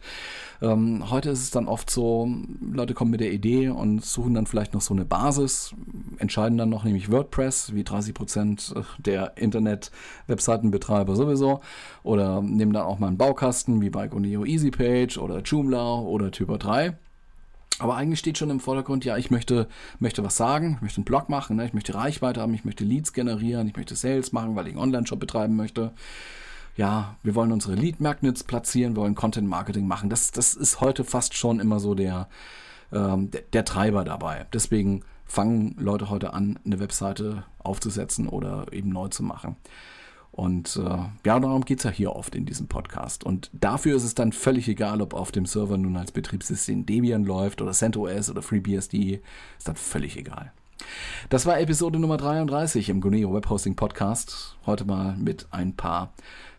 Ähm, 0.61 1.09
heute 1.09 1.31
ist 1.31 1.41
es 1.41 1.49
dann 1.49 1.67
oft 1.67 1.89
so, 1.89 2.29
Leute 2.61 2.93
kommen 2.93 3.09
mit 3.09 3.19
der 3.19 3.31
Idee 3.31 3.69
und 3.69 4.05
suchen 4.05 4.35
dann 4.35 4.45
vielleicht 4.45 4.75
noch 4.75 4.81
so 4.81 4.93
eine 4.93 5.05
Basis, 5.05 5.73
entscheiden 6.19 6.59
dann 6.59 6.69
noch 6.69 6.83
nämlich 6.83 7.11
WordPress, 7.11 7.73
wie 7.73 7.83
30 7.83 8.13
Prozent 8.13 8.73
der 8.99 9.37
Internet-Webseitenbetreiber 9.37 11.15
sowieso, 11.15 11.61
oder 12.03 12.43
nehmen 12.43 12.73
dann 12.73 12.83
auch 12.83 12.99
mal 12.99 13.07
einen 13.07 13.17
Baukasten, 13.17 13.81
wie 13.81 13.89
bei 13.89 14.07
Goneo 14.07 14.45
EasyPage 14.45 15.17
oder 15.17 15.39
Joomla 15.39 15.95
oder 16.11 16.31
Typo 16.31 16.57
3. 16.57 16.95
Aber 17.79 17.95
eigentlich 17.95 18.19
steht 18.19 18.37
schon 18.37 18.51
im 18.51 18.59
Vordergrund, 18.59 19.05
ja, 19.05 19.17
ich 19.17 19.31
möchte, 19.31 19.67
möchte 19.99 20.23
was 20.23 20.37
sagen, 20.37 20.75
ich 20.75 20.81
möchte 20.81 20.97
einen 20.97 21.05
Blog 21.05 21.29
machen, 21.29 21.55
ne? 21.55 21.65
ich 21.65 21.73
möchte 21.73 21.95
Reichweite 21.95 22.41
haben, 22.41 22.53
ich 22.53 22.63
möchte 22.63 22.83
Leads 22.83 23.13
generieren, 23.13 23.67
ich 23.67 23.75
möchte 23.75 23.95
Sales 23.95 24.31
machen, 24.31 24.55
weil 24.55 24.67
ich 24.67 24.73
einen 24.73 24.83
Online-Shop 24.83 25.19
betreiben 25.19 25.55
möchte. 25.55 25.91
Ja, 26.77 27.15
wir 27.23 27.33
wollen 27.33 27.51
unsere 27.51 27.75
Lead-Magnets 27.75 28.43
platzieren, 28.43 28.95
wir 28.95 29.01
wollen 29.01 29.15
Content-Marketing 29.15 29.87
machen. 29.87 30.09
Das, 30.09 30.31
das 30.31 30.53
ist 30.53 30.79
heute 30.79 31.03
fast 31.03 31.35
schon 31.35 31.59
immer 31.59 31.79
so 31.79 31.95
der, 31.95 32.27
ähm, 32.93 33.31
der, 33.31 33.41
der 33.53 33.65
Treiber 33.65 34.03
dabei. 34.03 34.45
Deswegen 34.53 35.03
fangen 35.25 35.75
Leute 35.79 36.09
heute 36.09 36.33
an, 36.33 36.59
eine 36.65 36.79
Webseite 36.79 37.43
aufzusetzen 37.59 38.27
oder 38.27 38.67
eben 38.71 38.89
neu 38.89 39.07
zu 39.07 39.23
machen. 39.23 39.55
Und 40.31 40.77
äh, 40.77 40.97
ja, 41.25 41.39
darum 41.39 41.65
geht 41.65 41.79
es 41.79 41.83
ja 41.83 41.91
hier 41.91 42.15
oft 42.15 42.35
in 42.35 42.45
diesem 42.45 42.67
Podcast. 42.67 43.25
Und 43.25 43.49
dafür 43.53 43.97
ist 43.97 44.03
es 44.03 44.15
dann 44.15 44.31
völlig 44.31 44.67
egal, 44.69 45.01
ob 45.01 45.13
auf 45.13 45.31
dem 45.31 45.45
Server 45.45 45.77
nun 45.77 45.97
als 45.97 46.11
Betriebssystem 46.11 46.85
Debian 46.85 47.25
läuft 47.25 47.61
oder 47.61 47.71
CentOS 47.71 48.29
oder 48.29 48.41
FreeBSD. 48.41 49.21
Ist 49.57 49.67
dann 49.67 49.75
völlig 49.75 50.17
egal. 50.17 50.53
Das 51.29 51.45
war 51.45 51.59
Episode 51.59 51.99
Nummer 51.99 52.17
33 52.17 52.89
im 52.89 53.01
Guneo 53.01 53.33
Webhosting 53.33 53.75
Podcast. 53.75 54.57
Heute 54.65 54.85
mal 54.85 55.15
mit 55.17 55.47
ein 55.51 55.75
paar 55.75 56.13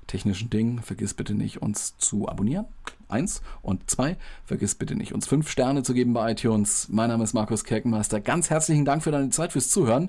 technischen 0.06 0.50
Dingen. 0.50 0.80
Vergiss 0.80 1.14
bitte 1.14 1.34
nicht, 1.34 1.62
uns 1.62 1.96
zu 1.98 2.28
abonnieren. 2.28 2.66
Eins. 3.12 3.42
Und 3.60 3.88
zwei, 3.90 4.16
vergiss 4.44 4.74
bitte 4.74 4.96
nicht, 4.96 5.12
uns 5.12 5.26
fünf 5.26 5.48
Sterne 5.48 5.82
zu 5.82 5.94
geben 5.94 6.14
bei 6.14 6.32
iTunes. 6.32 6.88
Mein 6.90 7.10
Name 7.10 7.24
ist 7.24 7.34
Markus 7.34 7.64
Kerkenmeister. 7.64 8.20
Ganz 8.20 8.50
herzlichen 8.50 8.84
Dank 8.84 9.02
für 9.02 9.12
deine 9.12 9.30
Zeit, 9.30 9.52
fürs 9.52 9.68
Zuhören. 9.68 10.08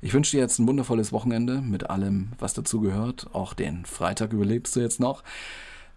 Ich 0.00 0.14
wünsche 0.14 0.32
dir 0.32 0.40
jetzt 0.40 0.58
ein 0.58 0.68
wundervolles 0.68 1.12
Wochenende 1.12 1.60
mit 1.60 1.90
allem, 1.90 2.32
was 2.38 2.54
dazu 2.54 2.80
gehört. 2.80 3.28
Auch 3.32 3.54
den 3.54 3.84
Freitag 3.84 4.32
überlebst 4.32 4.76
du 4.76 4.80
jetzt 4.80 5.00
noch. 5.00 5.22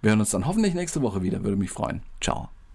Wir 0.01 0.11
hören 0.11 0.19
uns 0.19 0.31
dann 0.31 0.47
hoffentlich 0.47 0.73
nächste 0.73 1.01
Woche 1.01 1.21
wieder. 1.21 1.43
Würde 1.43 1.57
mich 1.57 1.71
freuen. 1.71 2.01
Ciao. 2.21 2.49